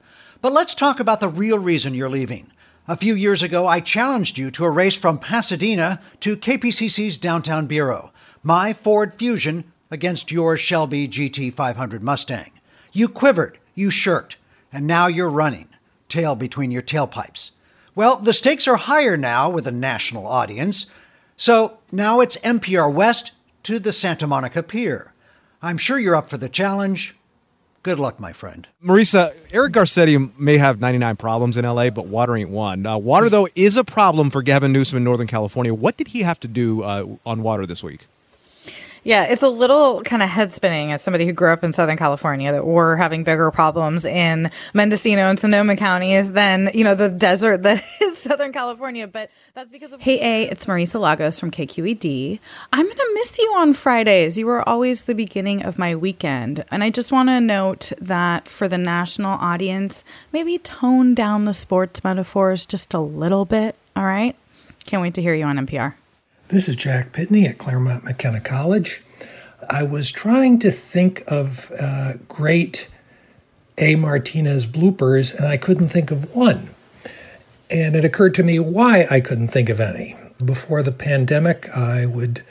But 0.48 0.54
let's 0.54 0.76
talk 0.76 1.02
about 1.02 1.20
the 1.20 1.28
real 1.28 1.60
reason 1.60 1.94
you're 1.94 2.10
leaving. 2.10 2.54
A 2.88 2.96
few 2.96 3.16
years 3.16 3.44
ago, 3.44 3.68
I 3.68 3.82
challenged 3.82 4.38
you 4.38 4.50
to 4.52 4.64
a 4.64 4.70
race 4.70 4.96
from 4.96 5.20
Pasadena 5.20 6.00
to 6.22 6.38
KPCC's 6.38 7.18
downtown 7.18 7.68
bureau, 7.68 8.14
my 8.44 8.72
Ford 8.72 9.14
Fusion 9.16 9.66
against 9.92 10.32
your 10.32 10.56
Shelby 10.56 11.06
GT500 11.06 12.00
Mustang. 12.00 12.52
You 12.94 13.10
quivered, 13.10 13.60
you 13.76 13.92
shirked, 13.92 14.38
and 14.72 14.88
now 14.88 15.08
you're 15.08 15.30
running, 15.30 15.68
tail 16.08 16.34
between 16.34 16.72
your 16.72 16.82
tailpipes. 16.82 17.52
Well, 17.94 18.16
the 18.16 18.32
stakes 18.32 18.70
are 18.70 18.78
higher 18.78 19.18
now 19.18 19.50
with 19.50 19.68
a 19.68 19.72
national 19.74 20.26
audience, 20.26 20.88
so 21.36 21.80
now 21.92 22.22
it's 22.22 22.38
NPR 22.38 22.90
West 22.90 23.34
to 23.64 23.80
the 23.80 23.92
Santa 23.92 24.26
Monica 24.26 24.64
Pier. 24.64 25.14
I'm 25.62 25.78
sure 25.78 26.00
you're 26.00 26.16
up 26.16 26.30
for 26.30 26.38
the 26.38 26.48
challenge. 26.48 27.17
Good 27.84 28.00
luck, 28.00 28.20
my 28.20 28.34
friend. 28.34 28.68
Marisa, 28.84 29.34
Eric 29.52 29.74
Garcetti 29.74 30.38
may 30.38 30.58
have 30.58 30.82
99 30.82 31.16
problems 31.16 31.58
in 31.58 31.64
LA, 31.64 31.90
but 31.90 32.08
water 32.08 32.36
ain't 32.36 32.50
one. 32.50 32.86
Uh, 32.86 32.98
water, 32.98 33.30
though, 33.30 33.48
is 33.56 33.78
a 33.78 33.84
problem 33.84 34.30
for 34.30 34.42
Gavin 34.42 34.74
Newsom 34.74 34.98
in 34.98 35.04
Northern 35.04 35.28
California. 35.28 35.74
What 35.74 35.96
did 35.96 36.10
he 36.10 36.22
have 36.22 36.40
to 36.42 36.48
do 36.48 36.84
uh, 36.84 37.06
on 37.26 37.44
water 37.44 37.66
this 37.66 37.84
week? 37.84 38.08
Yeah, 39.08 39.24
it's 39.24 39.42
a 39.42 39.48
little 39.48 40.02
kind 40.02 40.22
of 40.22 40.28
head 40.28 40.52
spinning 40.52 40.92
as 40.92 41.02
somebody 41.02 41.26
who 41.26 41.32
grew 41.32 41.54
up 41.54 41.64
in 41.64 41.72
Southern 41.72 41.96
California 41.96 42.52
that 42.52 42.68
we're 42.68 42.98
having 42.98 43.24
bigger 43.24 43.50
problems 43.52 44.04
in 44.04 44.52
Mendocino 44.74 45.30
and 45.30 45.40
Sonoma 45.40 45.78
counties 45.78 46.34
than, 46.34 46.70
you 46.74 46.84
know, 46.84 46.94
the 46.94 47.08
desert 47.08 47.64
that 47.64 47.86
is 48.02 48.18
Southern 48.18 48.52
California. 48.52 49.08
But 49.08 49.32
that's 49.54 49.72
because 49.72 49.94
of. 49.94 50.02
Hey, 50.02 50.20
A, 50.20 50.50
it's 50.50 50.66
Marisa 50.66 51.00
Lagos 51.00 51.40
from 51.40 51.52
KQED. 51.52 52.38
I'm 52.74 52.86
going 52.86 52.98
to 52.98 53.12
miss 53.14 53.40
you 53.40 53.50
on 53.56 53.74
Fridays. 53.74 54.38
You 54.38 54.46
were 54.46 54.68
always 54.68 55.04
the 55.04 55.16
beginning 55.16 55.64
of 55.64 55.80
my 55.80 55.96
weekend. 55.96 56.66
And 56.70 56.84
I 56.84 56.90
just 56.90 57.10
want 57.10 57.30
to 57.30 57.40
note 57.40 57.94
that 58.02 58.50
for 58.50 58.68
the 58.68 58.78
national 58.78 59.40
audience, 59.40 60.04
maybe 60.34 60.58
tone 60.58 61.16
down 61.16 61.46
the 61.46 61.54
sports 61.54 62.04
metaphors 62.04 62.66
just 62.66 62.94
a 62.94 63.00
little 63.00 63.46
bit. 63.46 63.78
All 63.96 64.04
right? 64.04 64.36
Can't 64.86 65.02
wait 65.02 65.14
to 65.14 65.22
hear 65.22 65.34
you 65.34 65.46
on 65.46 65.56
NPR. 65.56 65.94
This 66.50 66.70
is 66.70 66.78
Jack 66.78 67.12
Pitney 67.12 67.46
at 67.46 67.58
Claremont 67.58 68.06
McKenna 68.06 68.40
College. 68.40 69.04
I 69.70 69.84
was 69.84 70.10
trying 70.10 70.60
to 70.60 70.72
think 70.72 71.26
of 71.28 71.70
uh, 71.78 72.14
great 72.30 72.88
A. 73.78 73.98
Martinez 73.98 74.66
bloopers, 74.66 75.36
and 75.36 75.46
I 75.46 75.58
couldn't 75.58 75.90
think 75.90 76.10
of 76.10 76.34
one. 76.34 76.70
And 77.70 77.98
it 77.98 78.06
occurred 78.06 78.34
to 78.36 78.44
me 78.44 78.60
why 78.60 79.08
I 79.12 79.20
couldn't 79.20 79.50
think 79.50 79.68
of 79.68 79.82
any. 79.82 80.16
Before 80.44 80.82
the 80.82 80.94
pandemic, 80.94 81.68
I 81.76 82.06
would 82.06 82.44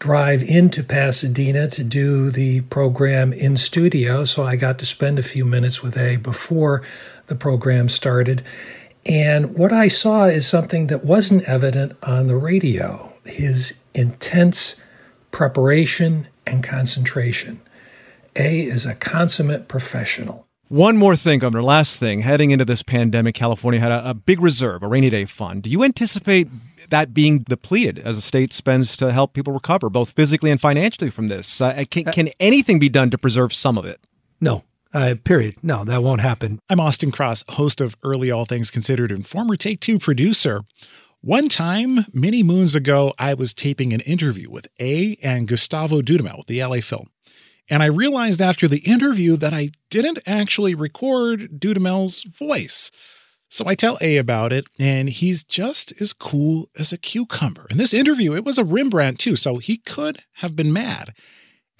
drive 0.00 0.42
into 0.42 0.82
Pasadena 0.82 1.68
to 1.68 1.84
do 1.84 2.32
the 2.32 2.62
program 2.62 3.32
in 3.32 3.56
studio. 3.56 4.24
So 4.24 4.42
I 4.42 4.56
got 4.56 4.80
to 4.80 4.86
spend 4.86 5.20
a 5.20 5.22
few 5.22 5.44
minutes 5.44 5.84
with 5.84 5.96
A 5.96 6.16
before 6.16 6.82
the 7.28 7.36
program 7.36 7.88
started. 7.90 8.42
And 9.04 9.56
what 9.56 9.72
I 9.72 9.86
saw 9.86 10.24
is 10.24 10.48
something 10.48 10.88
that 10.88 11.04
wasn't 11.04 11.44
evident 11.44 11.96
on 12.02 12.26
the 12.26 12.36
radio 12.36 13.12
his 13.28 13.80
intense 13.94 14.80
preparation 15.30 16.28
and 16.46 16.62
concentration. 16.62 17.60
A 18.36 18.62
is 18.62 18.86
a 18.86 18.94
consummate 18.94 19.68
professional. 19.68 20.46
One 20.68 20.96
more 20.96 21.14
thing, 21.14 21.38
Governor. 21.38 21.62
Last 21.62 21.98
thing. 21.98 22.20
Heading 22.20 22.50
into 22.50 22.64
this 22.64 22.82
pandemic, 22.82 23.34
California 23.34 23.80
had 23.80 23.92
a, 23.92 24.10
a 24.10 24.14
big 24.14 24.40
reserve, 24.40 24.82
a 24.82 24.88
rainy 24.88 25.10
day 25.10 25.24
fund. 25.24 25.62
Do 25.62 25.70
you 25.70 25.84
anticipate 25.84 26.48
that 26.88 27.14
being 27.14 27.40
depleted 27.40 27.98
as 28.00 28.16
the 28.16 28.22
state 28.22 28.52
spends 28.52 28.96
to 28.96 29.12
help 29.12 29.32
people 29.32 29.52
recover, 29.52 29.88
both 29.88 30.10
physically 30.10 30.50
and 30.50 30.60
financially, 30.60 31.10
from 31.10 31.28
this? 31.28 31.60
Uh, 31.60 31.84
can, 31.90 32.04
can 32.04 32.30
anything 32.40 32.78
be 32.78 32.88
done 32.88 33.10
to 33.10 33.18
preserve 33.18 33.52
some 33.52 33.78
of 33.78 33.84
it? 33.84 34.00
No. 34.40 34.64
Uh, 34.92 35.14
period. 35.22 35.56
No, 35.62 35.84
that 35.84 36.02
won't 36.02 36.20
happen. 36.20 36.58
I'm 36.68 36.80
Austin 36.80 37.10
Cross, 37.10 37.44
host 37.50 37.80
of 37.80 37.94
Early 38.02 38.30
All 38.30 38.44
Things 38.44 38.70
Considered 38.70 39.10
and 39.10 39.26
former 39.26 39.56
Take 39.56 39.80
Two 39.80 39.98
producer. 39.98 40.64
One 41.26 41.48
time, 41.48 42.06
many 42.12 42.44
moons 42.44 42.76
ago, 42.76 43.12
I 43.18 43.34
was 43.34 43.52
taping 43.52 43.92
an 43.92 43.98
interview 44.02 44.48
with 44.48 44.68
A 44.78 45.18
and 45.24 45.48
Gustavo 45.48 46.00
Dudamel 46.00 46.36
with 46.36 46.46
the 46.46 46.62
LA 46.62 46.76
Phil. 46.80 47.08
And 47.68 47.82
I 47.82 47.86
realized 47.86 48.40
after 48.40 48.68
the 48.68 48.78
interview 48.88 49.36
that 49.38 49.52
I 49.52 49.70
didn't 49.90 50.20
actually 50.24 50.72
record 50.72 51.58
Dudamel's 51.58 52.22
voice. 52.22 52.92
So 53.48 53.64
I 53.66 53.74
tell 53.74 53.98
A 54.00 54.18
about 54.18 54.52
it, 54.52 54.66
and 54.78 55.10
he's 55.10 55.42
just 55.42 55.92
as 56.00 56.12
cool 56.12 56.70
as 56.78 56.92
a 56.92 56.96
cucumber. 56.96 57.66
In 57.70 57.76
this 57.76 57.92
interview, 57.92 58.36
it 58.36 58.44
was 58.44 58.56
a 58.56 58.64
Rembrandt 58.64 59.18
too, 59.18 59.34
so 59.34 59.56
he 59.56 59.78
could 59.78 60.22
have 60.34 60.54
been 60.54 60.72
mad. 60.72 61.12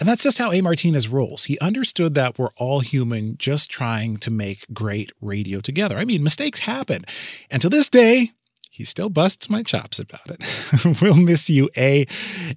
And 0.01 0.09
that's 0.09 0.25
just 0.25 0.39
how 0.39 0.51
A. 0.51 0.61
Martinez 0.61 1.07
rolls. 1.07 1.45
He 1.45 1.57
understood 1.61 2.15
that 2.15 2.37
we're 2.37 2.51
all 2.57 2.81
human, 2.81 3.39
just 3.39 3.71
trying 3.71 4.17
to 4.17 4.31
make 4.33 4.67
great 4.73 5.13
radio 5.21 5.61
together. 5.61 5.99
I 5.99 6.05
mean, 6.05 6.25
mistakes 6.25 6.59
happen. 6.59 7.05
And 7.49 7.63
to 7.63 7.69
this 7.69 7.89
day, 7.89 8.33
he 8.77 8.85
still 8.85 9.09
busts 9.09 9.49
my 9.49 9.63
chops 9.63 9.99
about 9.99 10.29
it. 10.29 11.01
we'll 11.01 11.17
miss 11.17 11.49
you, 11.49 11.71
A. 11.79 12.07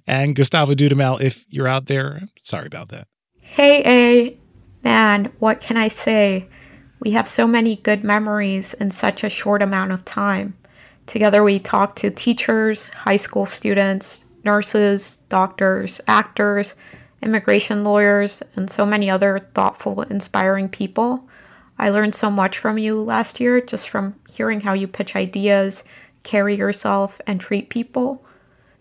And 0.06 0.36
Gustavo 0.36 0.74
Dudamel, 0.74 1.18
if 1.18 1.46
you're 1.48 1.66
out 1.66 1.86
there, 1.86 2.28
sorry 2.42 2.66
about 2.66 2.90
that. 2.90 3.08
Hey, 3.38 3.82
A. 3.86 4.38
Man, 4.84 5.32
what 5.38 5.62
can 5.62 5.78
I 5.78 5.88
say? 5.88 6.46
We 7.00 7.12
have 7.12 7.26
so 7.26 7.46
many 7.46 7.76
good 7.76 8.04
memories 8.04 8.74
in 8.74 8.90
such 8.90 9.24
a 9.24 9.30
short 9.30 9.62
amount 9.62 9.92
of 9.92 10.04
time. 10.04 10.58
Together, 11.06 11.42
we 11.42 11.58
talked 11.58 11.96
to 12.00 12.10
teachers, 12.10 12.88
high 12.88 13.16
school 13.16 13.46
students, 13.46 14.26
nurses, 14.44 15.16
doctors, 15.30 16.02
actors, 16.06 16.74
immigration 17.22 17.82
lawyers, 17.82 18.42
and 18.56 18.70
so 18.70 18.84
many 18.84 19.08
other 19.08 19.48
thoughtful, 19.54 20.02
inspiring 20.02 20.68
people. 20.68 21.26
I 21.78 21.88
learned 21.88 22.14
so 22.14 22.30
much 22.30 22.58
from 22.58 22.76
you 22.76 23.00
last 23.02 23.40
year 23.40 23.62
just 23.62 23.88
from 23.88 24.16
hearing 24.30 24.60
how 24.60 24.74
you 24.74 24.86
pitch 24.86 25.16
ideas, 25.16 25.82
carry 26.22 26.56
yourself, 26.56 27.20
and 27.26 27.40
treat 27.40 27.70
people. 27.70 28.24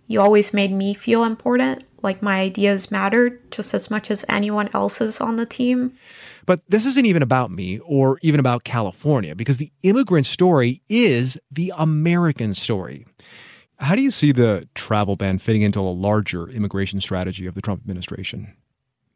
You 0.07 0.21
always 0.21 0.53
made 0.53 0.71
me 0.71 0.93
feel 0.93 1.23
important, 1.23 1.83
like 2.01 2.21
my 2.21 2.39
ideas 2.39 2.89
mattered 2.89 3.51
just 3.51 3.73
as 3.73 3.91
much 3.91 4.09
as 4.09 4.25
anyone 4.27 4.69
else's 4.73 5.21
on 5.21 5.35
the 5.35 5.45
team. 5.45 5.93
But 6.45 6.61
this 6.67 6.85
isn't 6.87 7.05
even 7.05 7.21
about 7.21 7.51
me 7.51 7.77
or 7.79 8.17
even 8.23 8.39
about 8.39 8.63
California 8.63 9.35
because 9.35 9.57
the 9.57 9.71
immigrant 9.83 10.25
story 10.25 10.81
is 10.89 11.37
the 11.51 11.71
American 11.77 12.55
story. 12.55 13.05
How 13.77 13.95
do 13.95 14.01
you 14.01 14.09
see 14.09 14.31
the 14.31 14.67
travel 14.73 15.15
ban 15.15 15.37
fitting 15.37 15.61
into 15.61 15.79
a 15.79 15.81
larger 15.81 16.49
immigration 16.49 16.99
strategy 17.01 17.45
of 17.45 17.53
the 17.53 17.61
Trump 17.61 17.81
administration? 17.81 18.55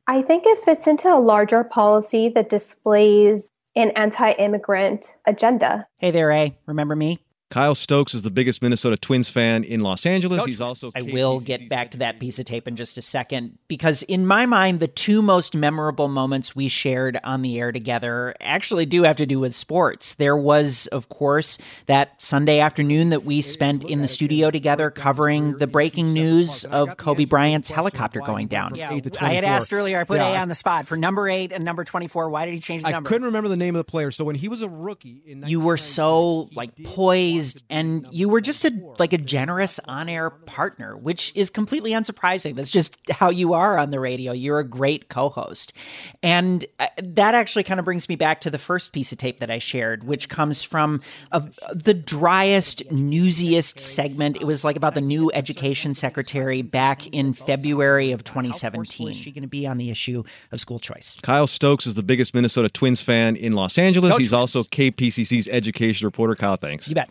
I 0.08 0.22
think 0.22 0.44
it 0.46 0.60
fits 0.60 0.86
into 0.86 1.08
a 1.08 1.20
larger 1.20 1.64
policy 1.64 2.30
that 2.36 2.50
displays 2.50 3.50
an 3.76 3.92
anti 3.96 4.32
immigrant 4.34 5.16
agenda. 5.26 5.88
Hey 5.98 6.12
there, 6.12 6.32
A. 6.32 6.56
Remember 6.66 6.96
me? 6.96 7.23
Kyle 7.54 7.76
Stokes 7.76 8.16
is 8.16 8.24
the 8.24 8.32
biggest 8.32 8.64
Minnesota 8.64 8.98
Twins 8.98 9.30
fan 9.30 9.64
in 9.64 9.82
Los 9.82 10.08
Angeles. 10.08 10.40
Coach 10.40 10.50
He's 10.50 10.60
also 10.60 10.90
I 10.96 11.04
will 11.04 11.40
get 11.40 11.70
back 11.70 11.92
to 11.92 12.00
that 12.00 12.20
piece 12.20 12.40
of 12.40 12.46
tape 12.46 12.68
in 12.68 12.76
just 12.76 12.98
a 12.98 13.02
second 13.04 13.60
because 13.68 14.02
in 14.02 14.26
my 14.26 14.48
mind 14.48 14.80
the 14.80 14.88
two 14.88 15.22
most 15.22 15.54
memorable 15.54 16.08
moments 16.08 16.56
we 16.56 16.68
shared 16.68 17.20
on 17.24 17.44
the 17.44 17.60
air 17.60 17.72
together 17.72 18.34
actually 18.42 18.88
do 18.88 19.04
have 19.04 19.18
to 19.18 19.28
do 19.28 19.38
with 19.38 19.54
sports. 19.54 20.16
There 20.16 20.36
was 20.36 20.88
of 20.88 21.10
course 21.10 21.60
that 21.86 22.20
Sunday 22.20 22.60
afternoon 22.60 23.12
that 23.12 23.24
we 23.24 23.42
spent 23.42 23.84
in 23.84 24.02
the 24.02 24.08
studio 24.08 24.50
together 24.50 24.90
covering 24.90 25.58
the 25.58 25.68
breaking 25.68 26.12
news 26.12 26.66
of 26.66 26.98
Kobe 26.98 27.26
Bryant's 27.26 27.70
helicopter 27.70 28.22
going 28.22 28.48
down. 28.48 28.74
Yeah, 28.74 29.00
I 29.22 29.34
had 29.34 29.44
asked 29.44 29.72
earlier 29.72 30.00
I 30.00 30.06
put 30.06 30.18
yeah. 30.18 30.30
A 30.30 30.38
on 30.38 30.48
the 30.48 30.56
spot 30.56 30.88
for 30.88 30.98
number 30.98 31.30
8 31.30 31.52
and 31.52 31.64
number 31.64 31.84
24. 31.84 32.32
Why 32.32 32.46
did 32.46 32.56
he 32.56 32.60
change 32.60 32.82
the 32.82 32.88
I 32.88 32.92
number? 32.94 33.08
I 33.08 33.10
couldn't 33.10 33.26
remember 33.26 33.48
the 33.48 33.58
name 33.58 33.76
of 33.76 33.80
the 33.80 33.92
player. 33.92 34.10
So 34.10 34.26
when 34.26 34.38
he 34.38 34.48
was 34.48 34.62
a 34.64 34.70
rookie 34.70 35.22
in 35.28 35.44
You 35.46 35.60
were 35.60 35.78
so 35.78 36.50
like 36.56 36.84
poised 36.84 37.43
and 37.70 38.08
you 38.12 38.30
were 38.30 38.42
just 38.42 38.66
a 38.66 38.72
like 39.00 39.14
a 39.14 39.18
generous 39.18 39.80
on-air 39.88 40.30
partner 40.30 40.96
which 40.98 41.32
is 41.36 41.50
completely 41.50 41.92
unsurprising. 41.92 42.56
That's 42.56 42.70
just 42.70 42.98
how 43.10 43.30
you 43.30 43.54
are 43.54 43.78
on 43.78 43.92
the 43.92 44.00
radio. 44.00 44.32
You're 44.32 44.60
a 44.60 44.68
great 44.68 45.10
co-host. 45.10 45.74
And 46.22 46.66
uh, 46.80 46.88
that 46.98 47.36
actually 47.36 47.64
kind 47.64 47.80
of 47.80 47.86
brings 47.86 48.08
me 48.10 48.16
back 48.16 48.42
to 48.42 48.50
the 48.50 48.58
first 48.58 48.94
piece 48.94 49.12
of 49.12 49.18
tape 49.18 49.40
that 49.40 49.50
i 49.50 49.60
shared 49.60 50.04
which 50.04 50.30
comes 50.30 50.64
from 50.64 51.02
a, 51.32 51.44
the 51.74 51.94
driest 51.94 52.90
newsiest 52.92 53.80
segment. 53.80 54.38
It 54.38 54.46
was 54.46 54.64
like 54.64 54.76
about 54.76 54.96
the 54.96 55.02
new 55.02 55.32
education 55.34 55.94
secretary 55.94 56.62
back 56.62 57.08
in 57.08 57.34
february 57.34 58.12
of 58.12 58.24
2017 58.24 59.10
is 59.10 59.18
she 59.18 59.32
going 59.32 59.44
to 59.44 59.48
be 59.48 59.68
on 59.68 59.78
the 59.78 59.90
issue 59.90 60.24
of 60.52 60.60
school 60.60 60.80
choice? 60.80 61.20
Kyle 61.22 61.48
stokes 61.48 61.86
is 61.88 61.94
the 61.96 62.04
biggest 62.04 62.34
minnesota 62.34 62.70
twins 62.70 63.02
fan 63.02 63.36
in 63.36 63.54
los 63.54 63.78
angeles. 63.78 64.12
Go 64.12 64.18
he's 64.18 64.30
Twins. 64.30 64.56
also 64.56 64.64
kpcc's 64.64 65.48
education 65.48 66.06
reporter. 66.06 66.36
Kyle 66.36 66.58
thanks. 66.58 66.88
You 66.88 66.96
bet 66.96 67.10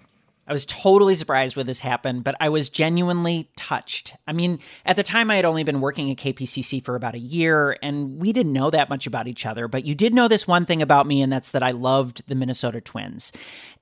I 0.53 0.61
was 0.61 0.67
totally 0.67 1.15
surprised 1.15 1.57
when 1.57 1.65
this 1.65 1.81
happened, 1.81 2.25
but 2.25 2.35
I 2.39 2.51
was 2.51 2.69
genuinely 2.69 3.49
touched. 3.57 4.15
I 4.27 4.33
mean, 4.33 4.59
at 4.85 4.97
the 4.97 5.03
time, 5.03 5.31
I 5.31 5.37
had 5.37 5.47
only 5.47 5.65
been 5.65 5.81
working 5.81 6.11
at 6.11 6.19
KPCC 6.19 6.85
for 6.85 6.95
about 6.95 7.15
a 7.15 7.19
year, 7.19 7.79
and 7.83 8.19
we 8.19 8.35
didn't 8.35 8.53
know 8.53 8.69
that 8.69 8.91
much 8.91 9.07
about 9.07 9.27
each 9.27 9.47
other. 9.47 9.67
But 9.67 9.87
you 9.87 9.95
did 9.95 10.13
know 10.13 10.29
this 10.29 10.47
one 10.47 10.67
thing 10.67 10.83
about 10.83 11.07
me, 11.07 11.23
and 11.23 11.33
that's 11.33 11.53
that 11.53 11.63
I 11.63 11.71
loved 11.71 12.29
the 12.29 12.35
Minnesota 12.35 12.83
Twins. 12.83 13.33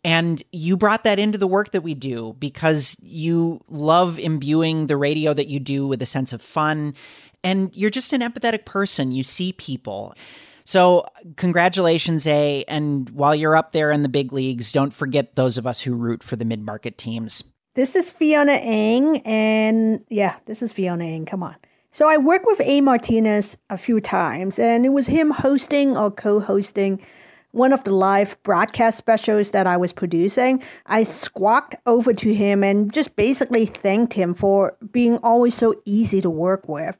And 0.04 0.44
you 0.52 0.76
brought 0.76 1.02
that 1.02 1.18
into 1.18 1.38
the 1.38 1.48
work 1.48 1.72
that 1.72 1.80
we 1.82 1.94
do 1.94 2.36
because 2.38 2.96
you 3.02 3.60
love 3.66 4.20
imbuing 4.20 4.86
the 4.86 4.96
radio 4.96 5.34
that 5.34 5.48
you 5.48 5.58
do 5.58 5.88
with 5.88 6.00
a 6.02 6.06
sense 6.06 6.32
of 6.32 6.40
fun. 6.40 6.94
And 7.42 7.76
you're 7.76 7.90
just 7.90 8.12
an 8.12 8.20
empathetic 8.20 8.64
person. 8.64 9.10
You 9.10 9.24
see 9.24 9.52
people. 9.52 10.14
So, 10.70 11.04
congratulations, 11.34 12.28
A. 12.28 12.62
And 12.68 13.10
while 13.10 13.34
you're 13.34 13.56
up 13.56 13.72
there 13.72 13.90
in 13.90 14.04
the 14.04 14.08
big 14.08 14.32
leagues, 14.32 14.70
don't 14.70 14.94
forget 14.94 15.34
those 15.34 15.58
of 15.58 15.66
us 15.66 15.80
who 15.80 15.96
root 15.96 16.22
for 16.22 16.36
the 16.36 16.44
mid 16.44 16.64
market 16.64 16.96
teams. 16.96 17.42
This 17.74 17.96
is 17.96 18.12
Fiona 18.12 18.52
Ng. 18.52 19.16
And 19.22 20.04
yeah, 20.10 20.36
this 20.46 20.62
is 20.62 20.72
Fiona 20.72 21.06
Ng. 21.06 21.26
Come 21.26 21.42
on. 21.42 21.56
So, 21.90 22.08
I 22.08 22.18
worked 22.18 22.46
with 22.46 22.60
A. 22.60 22.82
Martinez 22.82 23.58
a 23.68 23.76
few 23.76 24.00
times, 24.00 24.60
and 24.60 24.86
it 24.86 24.90
was 24.90 25.08
him 25.08 25.32
hosting 25.32 25.96
or 25.96 26.08
co 26.08 26.38
hosting 26.38 27.00
one 27.50 27.72
of 27.72 27.82
the 27.82 27.90
live 27.90 28.40
broadcast 28.44 28.96
specials 28.96 29.50
that 29.50 29.66
I 29.66 29.76
was 29.76 29.92
producing. 29.92 30.62
I 30.86 31.02
squawked 31.02 31.74
over 31.84 32.12
to 32.14 32.32
him 32.32 32.62
and 32.62 32.92
just 32.92 33.16
basically 33.16 33.66
thanked 33.66 34.12
him 34.12 34.34
for 34.34 34.76
being 34.92 35.16
always 35.16 35.56
so 35.56 35.74
easy 35.84 36.20
to 36.20 36.30
work 36.30 36.68
with. 36.68 36.96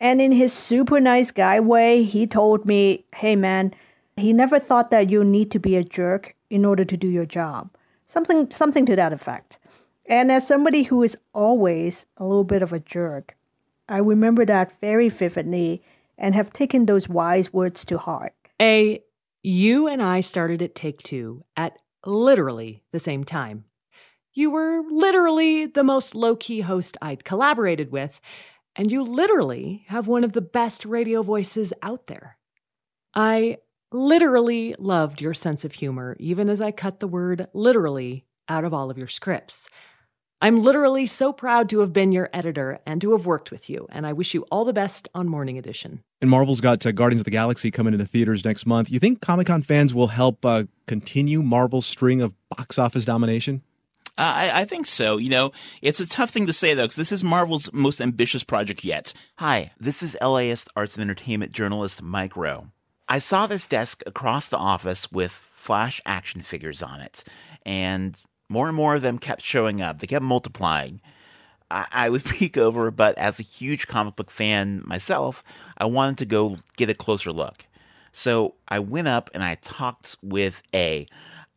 And 0.00 0.20
in 0.20 0.32
his 0.32 0.52
super 0.52 1.00
nice 1.00 1.30
guy 1.30 1.58
way, 1.60 2.04
he 2.04 2.26
told 2.26 2.64
me, 2.64 3.04
hey 3.14 3.34
man, 3.36 3.74
he 4.16 4.32
never 4.32 4.58
thought 4.58 4.90
that 4.90 5.10
you 5.10 5.24
need 5.24 5.50
to 5.52 5.58
be 5.58 5.76
a 5.76 5.84
jerk 5.84 6.34
in 6.50 6.64
order 6.64 6.84
to 6.84 6.96
do 6.96 7.08
your 7.08 7.26
job. 7.26 7.70
Something 8.06 8.50
something 8.50 8.86
to 8.86 8.96
that 8.96 9.12
effect. 9.12 9.58
And 10.06 10.32
as 10.32 10.46
somebody 10.46 10.84
who 10.84 11.02
is 11.02 11.18
always 11.34 12.06
a 12.16 12.24
little 12.24 12.44
bit 12.44 12.62
of 12.62 12.72
a 12.72 12.80
jerk, 12.80 13.36
I 13.88 13.98
remember 13.98 14.46
that 14.46 14.80
very 14.80 15.08
vividly 15.08 15.82
and 16.16 16.34
have 16.34 16.52
taken 16.52 16.86
those 16.86 17.08
wise 17.08 17.52
words 17.52 17.84
to 17.86 17.98
heart. 17.98 18.34
A, 18.60 19.02
you 19.42 19.86
and 19.86 20.02
I 20.02 20.20
started 20.20 20.62
at 20.62 20.74
Take 20.74 21.02
Two 21.02 21.44
at 21.56 21.78
literally 22.04 22.82
the 22.92 22.98
same 22.98 23.24
time. 23.24 23.64
You 24.32 24.50
were 24.50 24.82
literally 24.88 25.66
the 25.66 25.84
most 25.84 26.14
low 26.14 26.36
key 26.36 26.60
host 26.60 26.96
I'd 27.02 27.24
collaborated 27.24 27.90
with, 27.90 28.20
and 28.78 28.92
you 28.92 29.02
literally 29.02 29.84
have 29.88 30.06
one 30.06 30.22
of 30.22 30.32
the 30.32 30.40
best 30.40 30.84
radio 30.84 31.22
voices 31.22 31.72
out 31.82 32.06
there. 32.06 32.38
I 33.12 33.58
literally 33.90 34.76
loved 34.78 35.20
your 35.20 35.34
sense 35.34 35.64
of 35.64 35.72
humor, 35.72 36.16
even 36.20 36.48
as 36.48 36.60
I 36.60 36.70
cut 36.70 37.00
the 37.00 37.08
word 37.08 37.48
literally 37.52 38.24
out 38.48 38.64
of 38.64 38.72
all 38.72 38.90
of 38.90 38.96
your 38.96 39.08
scripts. 39.08 39.68
I'm 40.40 40.62
literally 40.62 41.06
so 41.06 41.32
proud 41.32 41.68
to 41.70 41.80
have 41.80 41.92
been 41.92 42.12
your 42.12 42.30
editor 42.32 42.78
and 42.86 43.00
to 43.00 43.10
have 43.10 43.26
worked 43.26 43.50
with 43.50 43.68
you, 43.68 43.88
and 43.90 44.06
I 44.06 44.12
wish 44.12 44.34
you 44.34 44.42
all 44.52 44.64
the 44.64 44.72
best 44.72 45.08
on 45.12 45.26
Morning 45.26 45.58
Edition. 45.58 46.04
And 46.20 46.30
Marvel's 46.30 46.60
got 46.60 46.86
uh, 46.86 46.92
Guardians 46.92 47.22
of 47.22 47.24
the 47.24 47.32
Galaxy 47.32 47.72
coming 47.72 47.92
into 47.92 48.06
theaters 48.06 48.44
next 48.44 48.64
month. 48.64 48.88
You 48.88 49.00
think 49.00 49.20
Comic 49.20 49.48
Con 49.48 49.62
fans 49.62 49.92
will 49.92 50.06
help 50.06 50.44
uh, 50.44 50.64
continue 50.86 51.42
Marvel's 51.42 51.86
string 51.86 52.20
of 52.20 52.32
box 52.50 52.78
office 52.78 53.04
domination? 53.04 53.62
I, 54.18 54.50
I 54.62 54.64
think 54.64 54.86
so. 54.86 55.16
You 55.16 55.30
know, 55.30 55.52
it's 55.80 56.00
a 56.00 56.08
tough 56.08 56.30
thing 56.30 56.46
to 56.46 56.52
say 56.52 56.74
though, 56.74 56.84
because 56.84 56.96
this 56.96 57.12
is 57.12 57.22
Marvel's 57.22 57.72
most 57.72 58.00
ambitious 58.00 58.44
project 58.44 58.84
yet. 58.84 59.12
Hi, 59.36 59.70
this 59.78 60.02
is 60.02 60.16
LAist 60.20 60.68
arts 60.74 60.96
and 60.96 61.02
entertainment 61.02 61.52
journalist 61.52 62.02
Mike 62.02 62.36
Roe. 62.36 62.68
I 63.08 63.20
saw 63.20 63.46
this 63.46 63.66
desk 63.66 64.02
across 64.06 64.48
the 64.48 64.58
office 64.58 65.10
with 65.10 65.32
flash 65.32 66.00
action 66.04 66.42
figures 66.42 66.82
on 66.82 67.00
it, 67.00 67.24
and 67.64 68.16
more 68.48 68.66
and 68.66 68.76
more 68.76 68.96
of 68.96 69.02
them 69.02 69.18
kept 69.18 69.42
showing 69.42 69.80
up. 69.80 70.00
They 70.00 70.06
kept 70.06 70.24
multiplying. 70.24 71.00
I, 71.70 71.86
I 71.92 72.10
would 72.10 72.24
peek 72.24 72.56
over, 72.56 72.90
but 72.90 73.16
as 73.18 73.38
a 73.38 73.44
huge 73.44 73.86
comic 73.86 74.16
book 74.16 74.30
fan 74.30 74.82
myself, 74.84 75.44
I 75.78 75.86
wanted 75.86 76.18
to 76.18 76.26
go 76.26 76.58
get 76.76 76.90
a 76.90 76.94
closer 76.94 77.32
look. 77.32 77.64
So 78.10 78.54
I 78.66 78.80
went 78.80 79.06
up 79.06 79.30
and 79.32 79.44
I 79.44 79.54
talked 79.54 80.16
with 80.22 80.62
A. 80.74 81.06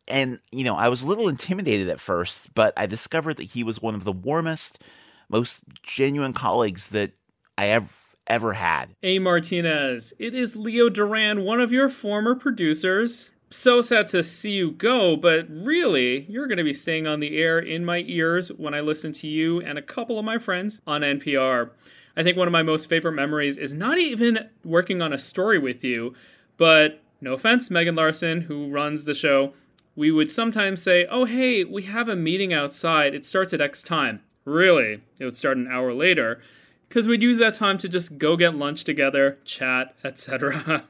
And, 0.08 0.40
you 0.50 0.64
know, 0.64 0.76
I 0.76 0.88
was 0.88 1.02
a 1.02 1.08
little 1.08 1.28
intimidated 1.28 1.88
at 1.88 2.00
first, 2.00 2.52
but 2.54 2.72
I 2.76 2.86
discovered 2.86 3.36
that 3.36 3.44
he 3.44 3.62
was 3.62 3.80
one 3.80 3.94
of 3.94 4.04
the 4.04 4.12
warmest, 4.12 4.82
most 5.28 5.62
genuine 5.82 6.32
colleagues 6.32 6.88
that 6.88 7.12
I 7.56 7.66
have 7.66 8.02
ever 8.26 8.52
had. 8.54 8.94
Hey 9.02 9.18
Martinez, 9.18 10.12
it 10.18 10.34
is 10.34 10.56
Leo 10.56 10.88
Duran, 10.88 11.44
one 11.44 11.60
of 11.60 11.72
your 11.72 11.88
former 11.88 12.34
producers. 12.34 13.32
So 13.50 13.82
sad 13.82 14.08
to 14.08 14.22
see 14.22 14.52
you 14.52 14.70
go, 14.70 15.14
but 15.14 15.46
really, 15.50 16.24
you're 16.28 16.46
going 16.46 16.58
to 16.58 16.64
be 16.64 16.72
staying 16.72 17.06
on 17.06 17.20
the 17.20 17.36
air 17.36 17.58
in 17.58 17.84
my 17.84 18.02
ears 18.06 18.50
when 18.50 18.72
I 18.72 18.80
listen 18.80 19.12
to 19.14 19.28
you 19.28 19.60
and 19.60 19.76
a 19.76 19.82
couple 19.82 20.18
of 20.18 20.24
my 20.24 20.38
friends 20.38 20.80
on 20.86 21.02
NPR. 21.02 21.70
I 22.16 22.22
think 22.22 22.36
one 22.38 22.48
of 22.48 22.52
my 22.52 22.62
most 22.62 22.88
favorite 22.88 23.12
memories 23.12 23.58
is 23.58 23.74
not 23.74 23.98
even 23.98 24.48
working 24.64 25.02
on 25.02 25.12
a 25.12 25.18
story 25.18 25.58
with 25.58 25.84
you, 25.84 26.14
but 26.56 27.02
no 27.20 27.34
offense, 27.34 27.70
Megan 27.70 27.94
Larson, 27.94 28.42
who 28.42 28.70
runs 28.70 29.04
the 29.04 29.14
show, 29.14 29.52
we 29.94 30.10
would 30.10 30.30
sometimes 30.30 30.82
say, 30.82 31.06
Oh, 31.10 31.24
hey, 31.24 31.64
we 31.64 31.82
have 31.82 32.08
a 32.08 32.16
meeting 32.16 32.52
outside. 32.52 33.14
It 33.14 33.24
starts 33.24 33.52
at 33.52 33.60
X 33.60 33.82
time. 33.82 34.22
Really, 34.44 35.02
it 35.20 35.24
would 35.24 35.36
start 35.36 35.56
an 35.56 35.68
hour 35.68 35.92
later, 35.92 36.40
because 36.88 37.06
we'd 37.06 37.22
use 37.22 37.38
that 37.38 37.54
time 37.54 37.78
to 37.78 37.88
just 37.88 38.18
go 38.18 38.36
get 38.36 38.56
lunch 38.56 38.82
together, 38.82 39.38
chat, 39.44 39.94
etc. 40.04 40.84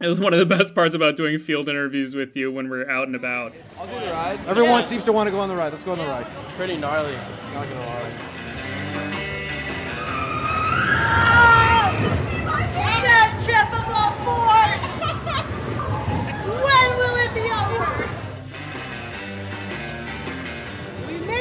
it 0.00 0.06
was 0.06 0.20
one 0.20 0.32
of 0.32 0.38
the 0.38 0.46
best 0.46 0.74
parts 0.74 0.94
about 0.94 1.16
doing 1.16 1.38
field 1.38 1.68
interviews 1.68 2.14
with 2.14 2.36
you 2.36 2.52
when 2.52 2.70
we're 2.70 2.88
out 2.88 3.08
and 3.08 3.16
about. 3.16 3.52
I'll 3.78 3.86
do 3.86 3.92
the 3.94 4.12
ride. 4.12 4.38
Everyone 4.46 4.84
seems 4.84 5.02
to 5.04 5.12
want 5.12 5.26
to 5.26 5.32
go 5.32 5.40
on 5.40 5.48
the 5.48 5.56
ride. 5.56 5.72
Let's 5.72 5.84
go 5.84 5.92
on 5.92 5.98
the 5.98 6.04
ride. 6.04 6.26
Pretty 6.56 6.76
gnarly, 6.76 7.14
not 7.52 7.68
gonna 7.68 7.80
lie. 7.80 8.34
triple 13.44 13.83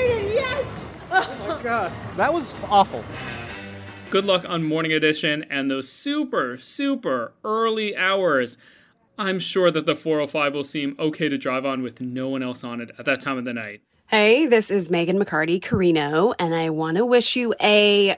We 0.03 0.09
made 0.09 0.25
it, 0.25 0.33
yes! 0.33 0.65
Oh 1.11 1.45
my 1.47 1.63
god. 1.63 1.91
That 2.17 2.33
was 2.33 2.55
awful. 2.69 3.03
Good 4.09 4.25
luck 4.25 4.43
on 4.47 4.63
Morning 4.63 4.91
Edition 4.91 5.45
and 5.49 5.71
those 5.71 5.89
super, 5.89 6.57
super 6.57 7.33
early 7.43 7.95
hours. 7.95 8.57
I'm 9.17 9.39
sure 9.39 9.71
that 9.71 9.85
the 9.85 9.95
405 9.95 10.53
will 10.53 10.63
seem 10.63 10.95
okay 10.99 11.29
to 11.29 11.37
drive 11.37 11.65
on 11.65 11.83
with 11.83 12.01
no 12.01 12.27
one 12.27 12.43
else 12.43 12.63
on 12.63 12.81
it 12.81 12.91
at 12.97 13.05
that 13.05 13.21
time 13.21 13.37
of 13.37 13.45
the 13.45 13.53
night. 13.53 13.81
Hey, 14.07 14.45
this 14.45 14.69
is 14.69 14.89
Megan 14.89 15.17
McCarty 15.17 15.61
Carino, 15.61 16.33
and 16.37 16.53
I 16.53 16.69
want 16.69 16.97
to 16.97 17.05
wish 17.05 17.35
you 17.35 17.53
a 17.61 18.17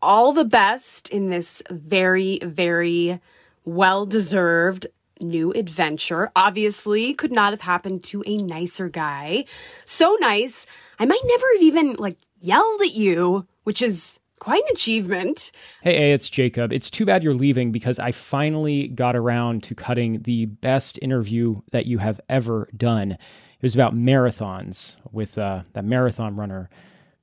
all 0.00 0.32
the 0.32 0.44
best 0.44 1.08
in 1.08 1.30
this 1.30 1.62
very, 1.70 2.38
very 2.42 3.20
well 3.64 4.06
deserved 4.06 4.86
new 5.20 5.52
adventure. 5.52 6.30
Obviously, 6.36 7.14
could 7.14 7.32
not 7.32 7.52
have 7.52 7.62
happened 7.62 8.04
to 8.04 8.22
a 8.26 8.36
nicer 8.36 8.88
guy. 8.88 9.44
So 9.84 10.16
nice, 10.20 10.66
I 10.98 11.06
might 11.06 11.20
never 11.24 11.46
have 11.54 11.62
even 11.62 11.94
like 11.94 12.18
yelled 12.40 12.80
at 12.82 12.94
you, 12.94 13.46
which 13.64 13.82
is 13.82 14.20
quite 14.38 14.62
an 14.62 14.68
achievement. 14.72 15.50
Hey, 15.82 16.10
A, 16.10 16.14
it's 16.14 16.28
Jacob. 16.28 16.72
It's 16.72 16.90
too 16.90 17.06
bad 17.06 17.22
you're 17.22 17.34
leaving 17.34 17.72
because 17.72 17.98
I 17.98 18.12
finally 18.12 18.88
got 18.88 19.16
around 19.16 19.62
to 19.64 19.74
cutting 19.74 20.22
the 20.22 20.46
best 20.46 20.98
interview 21.00 21.56
that 21.72 21.86
you 21.86 21.98
have 21.98 22.20
ever 22.28 22.68
done. 22.76 23.12
It 23.12 23.62
was 23.62 23.74
about 23.74 23.94
marathons 23.94 24.96
with 25.12 25.38
uh, 25.38 25.62
that 25.72 25.84
marathon 25.84 26.36
runner. 26.36 26.68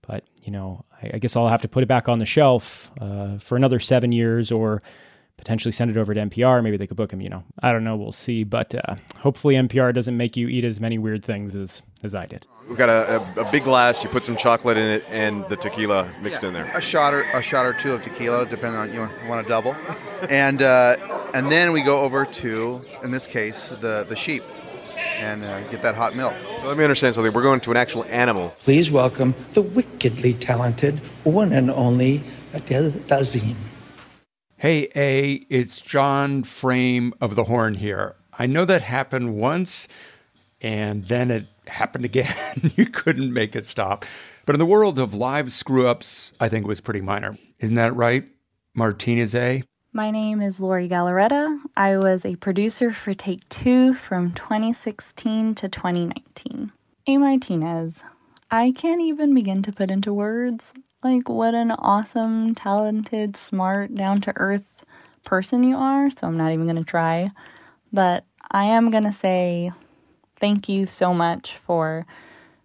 But, 0.02 0.24
you 0.42 0.52
know, 0.52 0.84
I, 1.02 1.12
I, 1.14 1.18
guess 1.20 1.36
I'll 1.36 1.48
have 1.48 1.62
to 1.62 1.68
put 1.68 1.84
it 1.84 1.86
back 1.86 2.10
on 2.10 2.18
the 2.18 2.26
shelf 2.26 2.92
uh, 3.00 3.38
for 3.38 3.56
another 3.56 3.80
seven 3.80 4.12
years 4.12 4.52
or 4.52 4.82
potentially 5.42 5.72
send 5.72 5.90
it 5.90 5.98
over 5.98 6.14
to 6.14 6.22
NPR. 6.22 6.62
Maybe 6.62 6.78
they 6.78 6.86
could 6.86 6.98
book 6.98 7.12
him, 7.12 7.20
you 7.20 7.30
know. 7.30 7.44
I 7.64 7.72
don't 7.72 7.84
know. 7.84 7.98
We'll 7.98 8.12
see. 8.12 8.44
But 8.44 8.76
uh, 8.76 8.96
hopefully 9.18 9.56
NPR 9.56 9.94
doesn't 9.94 10.16
make 10.16 10.38
you 10.38 10.48
eat 10.48 10.64
as 10.64 10.80
many 10.80 11.00
weird 11.00 11.26
things 11.26 11.56
as, 11.56 11.82
as 12.04 12.14
I 12.14 12.28
did. 12.28 12.46
We've 12.70 12.78
got 12.78 12.90
a, 12.90 13.18
a, 13.18 13.48
a 13.48 13.52
big 13.52 13.64
glass. 13.64 14.04
You 14.04 14.12
put 14.12 14.24
some 14.24 14.38
chocolate 14.38 14.78
in 14.78 14.88
it 14.88 15.04
and 15.10 15.44
the 15.50 15.56
tequila 15.56 16.08
mixed 16.22 16.44
yeah, 16.44 16.50
in 16.50 16.54
there. 16.54 16.72
A 16.76 16.82
shot 16.82 17.16
or 17.16 17.24
a 17.34 17.42
shot 17.42 17.66
or 17.66 17.74
two 17.74 17.94
of 17.94 18.04
tequila, 18.04 18.46
depending 18.46 18.80
on 18.80 18.94
you 18.94 19.00
want 19.28 19.44
to 19.44 19.50
double, 19.50 19.76
and 20.30 20.62
uh, 20.62 20.96
and 21.34 21.52
then 21.52 21.72
we 21.72 21.82
go 21.82 22.02
over 22.02 22.26
to, 22.26 22.86
in 23.04 23.12
this 23.12 23.26
case, 23.26 23.70
the 23.82 24.06
the 24.08 24.16
sheep, 24.16 24.44
and 25.18 25.44
uh, 25.44 25.62
get 25.70 25.82
that 25.82 25.96
hot 25.96 26.16
milk. 26.16 26.36
Let 26.64 26.78
me 26.78 26.84
understand 26.84 27.16
something. 27.16 27.34
We're 27.34 27.42
going 27.42 27.62
to 27.62 27.72
an 27.72 27.78
actual 27.78 28.06
animal. 28.06 28.54
Please 28.60 28.92
welcome 28.92 29.34
the 29.54 29.64
wickedly 29.64 30.36
talented 30.36 31.00
one 31.24 31.52
and 31.52 31.72
only 31.72 32.24
Adele 32.54 32.92
Dazeem. 32.92 33.56
Hey, 34.62 34.90
A, 34.96 35.44
it's 35.50 35.82
John 35.82 36.44
Frame 36.44 37.16
of 37.20 37.34
the 37.34 37.46
Horn 37.46 37.74
here. 37.74 38.16
I 38.32 38.46
know 38.46 38.64
that 38.64 38.84
happened 38.84 39.36
once, 39.36 39.88
and 40.62 41.04
then 41.06 41.32
it 41.32 41.48
happened 41.66 42.06
again. 42.06 42.32
you 42.76 42.86
couldn't 42.86 43.34
make 43.34 43.56
it 43.56 43.66
stop. 43.66 44.06
But 44.46 44.54
in 44.54 44.60
the 44.60 44.68
world 44.68 45.00
of 45.00 45.16
live 45.16 45.52
screw 45.52 45.88
ups, 45.88 46.34
I 46.40 46.48
think 46.48 46.66
it 46.66 46.68
was 46.68 46.80
pretty 46.80 47.02
minor. 47.02 47.40
Isn't 47.58 47.74
that 47.74 47.96
right, 47.96 48.28
Martinez 48.76 49.34
A? 49.34 49.64
My 49.94 50.12
name 50.12 50.44
is 50.44 50.60
Lori 50.60 50.88
Galarreta. 50.88 51.58
I 51.76 51.98
was 51.98 52.24
a 52.24 52.36
producer 52.36 52.92
for 52.92 53.16
Take 53.16 53.50
Two 53.50 53.96
from 53.96 54.32
2016 54.32 55.56
to 55.56 55.70
2019. 55.70 56.72
A 57.08 57.18
Martinez, 57.18 58.04
I 58.52 58.74
can't 58.74 59.02
even 59.02 59.34
begin 59.34 59.64
to 59.64 59.72
put 59.72 59.90
into 59.90 60.14
words 60.14 60.72
like 61.04 61.30
what 61.30 61.54
an 61.54 61.72
awesome, 61.72 62.56
talented, 62.56 63.36
smart, 63.36 63.96
down 63.96 64.22
to 64.22 64.34
earth 64.36 64.66
person 65.24 65.64
you 65.64 65.78
are. 65.78 66.10
So 66.10 66.28
I'm 66.28 66.38
not 66.38 66.52
even 66.52 66.66
going 66.66 66.78
to 66.78 66.84
try. 66.84 67.32
But 67.92 68.24
I 68.50 68.66
am 68.66 68.92
going 68.92 69.04
to 69.04 69.12
say 69.12 69.72
thank 70.40 70.68
you 70.70 70.86
so 70.86 71.14
much 71.14 71.58
for 71.58 72.06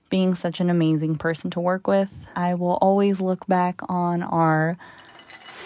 being 0.08 0.34
such 0.34 0.60
an 0.60 0.70
amazing 0.70 1.16
person 1.16 1.50
to 1.50 1.60
work 1.60 1.86
with. 1.86 2.08
I 2.34 2.54
will 2.54 2.78
always 2.80 3.20
look 3.20 3.46
back 3.46 3.80
on 3.88 4.22
our 4.22 4.78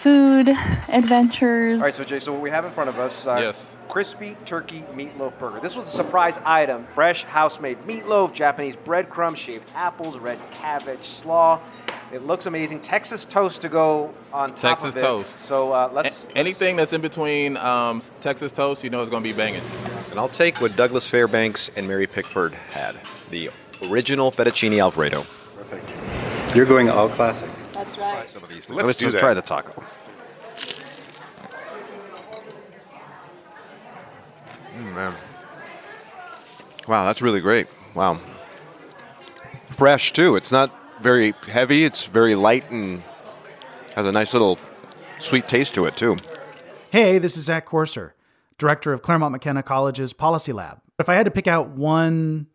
food 0.01 0.49
adventures. 0.89 1.79
All 1.79 1.85
right, 1.85 1.95
so 1.95 2.03
Jay, 2.03 2.19
so 2.19 2.33
what 2.33 2.41
we 2.41 2.49
have 2.49 2.65
in 2.65 2.71
front 2.71 2.89
of 2.89 2.97
us, 2.97 3.27
uh, 3.27 3.37
yes, 3.39 3.77
crispy 3.87 4.35
turkey 4.45 4.83
meatloaf 4.95 5.37
burger. 5.37 5.59
This 5.59 5.75
was 5.75 5.85
a 5.85 5.89
surprise 5.89 6.39
item: 6.43 6.87
fresh, 6.95 7.23
house-made 7.23 7.83
meatloaf, 7.83 8.33
Japanese 8.33 8.75
breadcrumb, 8.75 9.37
shaved 9.37 9.69
apples, 9.75 10.17
red 10.17 10.39
cabbage, 10.49 11.07
slaw. 11.07 11.59
It 12.13 12.25
looks 12.27 12.45
amazing. 12.45 12.81
Texas 12.81 13.23
toast 13.23 13.61
to 13.61 13.69
go 13.69 14.13
on 14.33 14.49
top 14.49 14.57
Texas 14.57 14.89
of 14.95 14.97
it. 14.97 15.01
toast. 15.01 15.39
So 15.41 15.71
uh, 15.71 15.89
let's, 15.93 16.25
A- 16.25 16.37
anything 16.37 16.75
that's 16.75 16.91
in 16.91 16.99
between 16.99 17.55
um, 17.57 18.01
Texas 18.21 18.51
toast, 18.51 18.83
you 18.83 18.89
know, 18.89 19.01
is 19.01 19.07
going 19.09 19.23
to 19.23 19.29
be 19.29 19.35
banging. 19.35 19.61
And 20.09 20.19
I'll 20.19 20.27
take 20.27 20.59
what 20.59 20.75
Douglas 20.75 21.07
Fairbanks 21.09 21.69
and 21.77 21.87
Mary 21.87 22.07
Pickford 22.07 22.53
had 22.53 22.97
the 23.29 23.49
original 23.89 24.29
fettuccine 24.31 24.77
alfredo. 24.81 25.25
Perfect. 25.55 26.55
You're 26.55 26.65
going 26.65 26.89
all 26.89 27.07
classic. 27.07 27.49
That's 27.71 27.97
right. 27.97 28.29
Some 28.29 28.43
of 28.43 28.49
these. 28.49 28.69
Let's 28.69 28.87
Let's 28.87 28.97
do 28.99 29.05
just 29.05 29.13
that. 29.13 29.19
try 29.21 29.33
the 29.33 29.41
taco. 29.41 29.81
Mm, 34.75 34.93
man. 34.95 35.15
Wow, 36.89 37.05
that's 37.05 37.21
really 37.21 37.39
great. 37.39 37.67
Wow. 37.93 38.19
Fresh, 39.71 40.11
too. 40.11 40.35
It's 40.35 40.51
not 40.51 40.75
very 41.01 41.33
heavy, 41.47 41.83
it's 41.83 42.05
very 42.05 42.35
light 42.35 42.69
and 42.69 43.03
has 43.95 44.05
a 44.05 44.11
nice 44.11 44.33
little 44.33 44.57
sweet 45.19 45.47
taste 45.47 45.75
to 45.75 45.85
it, 45.85 45.97
too. 45.97 46.17
Hey, 46.91 47.17
this 47.17 47.37
is 47.37 47.45
Zach 47.45 47.65
Courser, 47.65 48.15
director 48.57 48.93
of 48.93 49.01
Claremont 49.01 49.31
McKenna 49.31 49.63
College's 49.63 50.13
Policy 50.13 50.53
Lab. 50.53 50.81
If 50.99 51.09
I 51.09 51.15
had 51.15 51.25
to 51.25 51.31
pick 51.31 51.47
out 51.47 51.69
one 51.69 52.47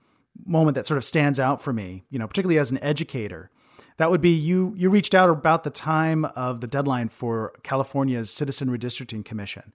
moment 0.44 0.74
that 0.74 0.87
sort 0.87 0.98
of 0.98 1.04
stands 1.04 1.40
out 1.40 1.61
for 1.61 1.72
me, 1.72 2.04
you 2.11 2.18
know, 2.18 2.26
particularly 2.26 2.59
as 2.59 2.70
an 2.70 2.78
educator, 2.82 3.50
that 3.96 4.11
would 4.11 4.20
be 4.20 4.30
you 4.30 4.74
you 4.76 4.90
reached 4.90 5.14
out 5.14 5.30
about 5.30 5.64
the 5.64 5.70
time 5.70 6.26
of 6.26 6.61
the 6.61 6.66
deadline 6.66 7.09
for 7.09 7.52
California's 7.62 8.30
Citizen 8.30 8.68
Redistricting 8.68 9.24
Commission. 9.24 9.72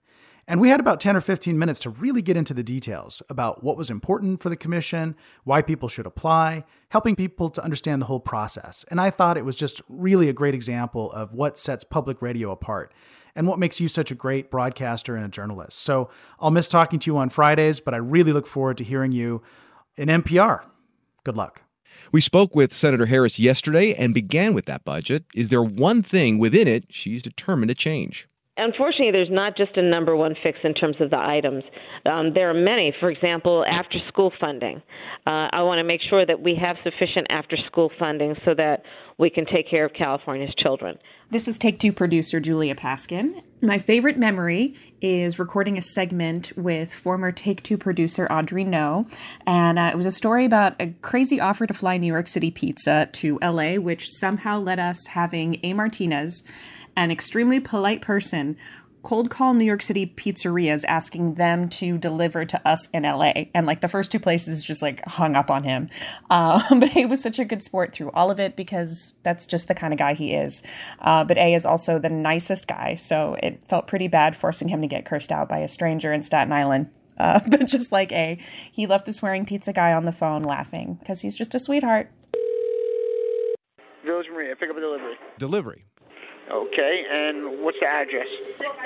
And 0.48 0.60
we 0.60 0.70
had 0.70 0.80
about 0.80 0.98
10 0.98 1.16
or 1.16 1.20
15 1.20 1.56
minutes 1.56 1.78
to 1.80 1.90
really 1.90 2.20
get 2.20 2.36
into 2.36 2.52
the 2.52 2.64
details 2.64 3.22
about 3.28 3.62
what 3.62 3.76
was 3.76 3.90
important 3.90 4.40
for 4.40 4.48
the 4.48 4.56
commission, 4.56 5.14
why 5.44 5.62
people 5.62 5.88
should 5.88 6.06
apply, 6.06 6.64
helping 6.88 7.14
people 7.14 7.48
to 7.50 7.62
understand 7.62 8.02
the 8.02 8.06
whole 8.06 8.20
process. 8.20 8.84
And 8.88 9.00
I 9.00 9.10
thought 9.10 9.36
it 9.36 9.44
was 9.44 9.56
just 9.56 9.80
really 9.88 10.28
a 10.28 10.32
great 10.32 10.54
example 10.54 11.12
of 11.12 11.32
what 11.32 11.58
sets 11.58 11.84
public 11.84 12.20
radio 12.20 12.50
apart 12.50 12.92
and 13.36 13.46
what 13.46 13.60
makes 13.60 13.80
you 13.80 13.88
such 13.88 14.10
a 14.10 14.16
great 14.16 14.50
broadcaster 14.50 15.14
and 15.14 15.24
a 15.24 15.28
journalist. 15.28 15.78
So 15.78 16.10
I'll 16.40 16.50
miss 16.50 16.68
talking 16.68 16.98
to 16.98 17.10
you 17.10 17.16
on 17.18 17.28
Fridays, 17.28 17.80
but 17.80 17.94
I 17.94 17.98
really 17.98 18.32
look 18.32 18.46
forward 18.46 18.78
to 18.78 18.84
hearing 18.84 19.12
you 19.12 19.42
in 19.96 20.08
NPR. 20.08 20.64
Good 21.24 21.36
luck. 21.36 21.62
We 22.10 22.20
spoke 22.20 22.56
with 22.56 22.74
Senator 22.74 23.06
Harris 23.06 23.38
yesterday 23.38 23.94
and 23.94 24.12
began 24.12 24.54
with 24.54 24.64
that 24.66 24.84
budget. 24.84 25.24
Is 25.34 25.50
there 25.50 25.62
one 25.62 26.02
thing 26.02 26.38
within 26.38 26.66
it 26.66 26.86
she's 26.90 27.22
determined 27.22 27.68
to 27.68 27.74
change? 27.74 28.28
Unfortunately, 28.58 29.12
there's 29.12 29.30
not 29.30 29.56
just 29.56 29.78
a 29.78 29.82
number 29.82 30.14
one 30.14 30.34
fix 30.42 30.58
in 30.62 30.74
terms 30.74 30.96
of 31.00 31.08
the 31.08 31.18
items. 31.18 31.64
Um, 32.04 32.34
there 32.34 32.50
are 32.50 32.54
many. 32.54 32.94
For 33.00 33.10
example, 33.10 33.64
after 33.66 33.98
school 34.08 34.30
funding. 34.38 34.82
Uh, 35.26 35.48
I 35.52 35.62
want 35.62 35.78
to 35.78 35.84
make 35.84 36.02
sure 36.10 36.26
that 36.26 36.42
we 36.42 36.54
have 36.60 36.76
sufficient 36.84 37.28
after 37.30 37.56
school 37.66 37.90
funding 37.98 38.34
so 38.44 38.52
that 38.54 38.82
we 39.18 39.30
can 39.30 39.46
take 39.46 39.70
care 39.70 39.86
of 39.86 39.92
California's 39.94 40.52
children. 40.58 40.98
This 41.30 41.48
is 41.48 41.56
Take 41.56 41.78
Two 41.78 41.92
producer 41.92 42.40
Julia 42.40 42.74
Paskin. 42.74 43.42
My 43.62 43.78
favorite 43.78 44.18
memory 44.18 44.74
is 45.00 45.38
recording 45.38 45.78
a 45.78 45.82
segment 45.82 46.52
with 46.56 46.92
former 46.92 47.32
Take 47.32 47.62
Two 47.62 47.78
producer 47.78 48.26
Audrey 48.30 48.64
No. 48.64 49.06
And 49.46 49.78
uh, 49.78 49.90
it 49.92 49.96
was 49.96 50.04
a 50.04 50.12
story 50.12 50.44
about 50.44 50.74
a 50.78 50.88
crazy 51.00 51.40
offer 51.40 51.66
to 51.66 51.72
fly 51.72 51.96
New 51.96 52.12
York 52.12 52.28
City 52.28 52.50
pizza 52.50 53.08
to 53.12 53.38
LA, 53.40 53.76
which 53.76 54.10
somehow 54.10 54.58
led 54.58 54.78
us 54.78 55.06
having 55.06 55.58
A. 55.62 55.72
Martinez 55.72 56.42
an 56.96 57.10
extremely 57.10 57.60
polite 57.60 58.02
person 58.02 58.56
cold 59.02 59.30
call 59.30 59.54
New 59.54 59.64
York 59.64 59.82
City 59.82 60.06
pizzerias 60.06 60.84
asking 60.86 61.34
them 61.34 61.68
to 61.68 61.98
deliver 61.98 62.44
to 62.44 62.68
us 62.68 62.88
in 62.88 63.02
LA. 63.02 63.46
And 63.54 63.66
like 63.66 63.80
the 63.80 63.88
first 63.88 64.12
two 64.12 64.20
places 64.20 64.62
just 64.62 64.82
like 64.82 65.04
hung 65.06 65.36
up 65.36 65.50
on 65.50 65.64
him. 65.64 65.90
Uh, 66.30 66.62
but 66.78 66.90
he 66.90 67.04
was 67.04 67.22
such 67.22 67.38
a 67.38 67.44
good 67.44 67.62
sport 67.62 67.92
through 67.92 68.10
all 68.12 68.30
of 68.30 68.40
it 68.40 68.56
because 68.56 69.14
that's 69.22 69.46
just 69.46 69.68
the 69.68 69.74
kind 69.74 69.92
of 69.92 69.98
guy 69.98 70.14
he 70.14 70.34
is. 70.34 70.62
Uh, 71.00 71.24
but 71.24 71.38
A 71.38 71.54
is 71.54 71.66
also 71.66 71.98
the 71.98 72.08
nicest 72.08 72.66
guy. 72.66 72.94
So 72.94 73.36
it 73.42 73.64
felt 73.64 73.86
pretty 73.86 74.08
bad 74.08 74.36
forcing 74.36 74.68
him 74.68 74.80
to 74.82 74.88
get 74.88 75.04
cursed 75.04 75.32
out 75.32 75.48
by 75.48 75.58
a 75.58 75.68
stranger 75.68 76.12
in 76.12 76.22
Staten 76.22 76.52
Island. 76.52 76.90
Uh, 77.18 77.40
but 77.46 77.66
just 77.66 77.92
like 77.92 78.10
A, 78.10 78.38
he 78.72 78.86
left 78.86 79.04
the 79.04 79.12
swearing 79.12 79.44
pizza 79.44 79.70
guy 79.70 79.92
on 79.92 80.06
the 80.06 80.12
phone 80.12 80.42
laughing 80.42 80.94
because 80.98 81.20
he's 81.20 81.36
just 81.36 81.54
a 81.54 81.58
sweetheart. 81.58 82.10
Village 84.04 84.26
Maria, 84.32 84.56
pick 84.56 84.70
up 84.70 84.76
a 84.76 84.80
delivery. 84.80 85.14
Delivery. 85.38 85.84
Okay, 86.50 87.04
and 87.10 87.62
what's 87.62 87.78
the 87.80 87.86
address? 87.86 88.26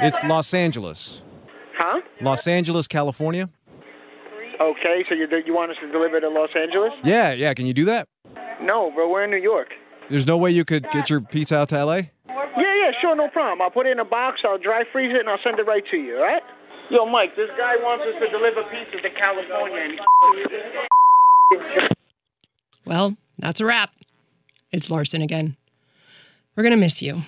It's 0.00 0.22
Los 0.24 0.52
Angeles. 0.54 1.22
Huh? 1.76 2.00
Los 2.20 2.46
Angeles, 2.46 2.86
California? 2.86 3.48
Okay, 4.60 5.04
so 5.08 5.14
you 5.14 5.26
you 5.44 5.54
want 5.54 5.70
us 5.70 5.76
to 5.80 5.90
deliver 5.92 6.20
to 6.20 6.28
Los 6.28 6.50
Angeles? 6.56 6.92
Yeah, 7.04 7.32
yeah. 7.32 7.52
Can 7.54 7.66
you 7.66 7.74
do 7.74 7.84
that? 7.86 8.08
No, 8.62 8.90
bro, 8.90 9.10
we're 9.10 9.24
in 9.24 9.30
New 9.30 9.36
York. 9.36 9.68
There's 10.08 10.26
no 10.26 10.36
way 10.36 10.50
you 10.50 10.64
could 10.64 10.88
get 10.90 11.10
your 11.10 11.20
pizza 11.20 11.58
out 11.58 11.68
to 11.70 11.84
LA? 11.84 11.94
Yeah, 11.96 12.04
yeah, 12.56 12.90
sure, 13.00 13.14
no 13.16 13.28
problem. 13.28 13.60
I'll 13.60 13.70
put 13.70 13.86
it 13.86 13.90
in 13.90 13.98
a 13.98 14.04
box, 14.04 14.40
I'll 14.44 14.58
dry 14.58 14.84
freeze 14.92 15.12
it, 15.12 15.20
and 15.20 15.28
I'll 15.28 15.42
send 15.42 15.58
it 15.58 15.66
right 15.66 15.82
to 15.90 15.96
you, 15.96 16.16
all 16.16 16.22
right? 16.22 16.42
Yo, 16.90 17.04
Mike, 17.04 17.34
this 17.36 17.50
guy 17.58 17.74
wants 17.82 18.04
us 18.06 18.14
to 18.22 18.30
deliver 18.30 18.62
pizza 18.70 19.02
to 19.02 19.10
California. 19.18 19.98
And 21.82 21.90
Well, 22.84 23.16
that's 23.38 23.60
a 23.60 23.64
wrap. 23.64 23.90
It's 24.70 24.90
Larson 24.90 25.20
again. 25.20 25.56
We're 26.54 26.62
going 26.62 26.70
to 26.70 26.76
miss 26.76 27.02
you. 27.02 27.22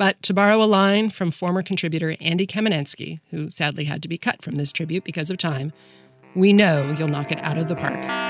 But 0.00 0.22
to 0.22 0.32
borrow 0.32 0.62
a 0.62 0.64
line 0.64 1.10
from 1.10 1.30
former 1.30 1.62
contributor 1.62 2.16
Andy 2.22 2.46
Kamenetzky, 2.46 3.20
who 3.28 3.50
sadly 3.50 3.84
had 3.84 4.00
to 4.00 4.08
be 4.08 4.16
cut 4.16 4.40
from 4.40 4.54
this 4.54 4.72
tribute 4.72 5.04
because 5.04 5.30
of 5.30 5.36
time, 5.36 5.74
we 6.34 6.54
know 6.54 6.96
you'll 6.98 7.08
knock 7.08 7.30
it 7.30 7.38
out 7.40 7.58
of 7.58 7.68
the 7.68 7.76
park. 7.76 8.29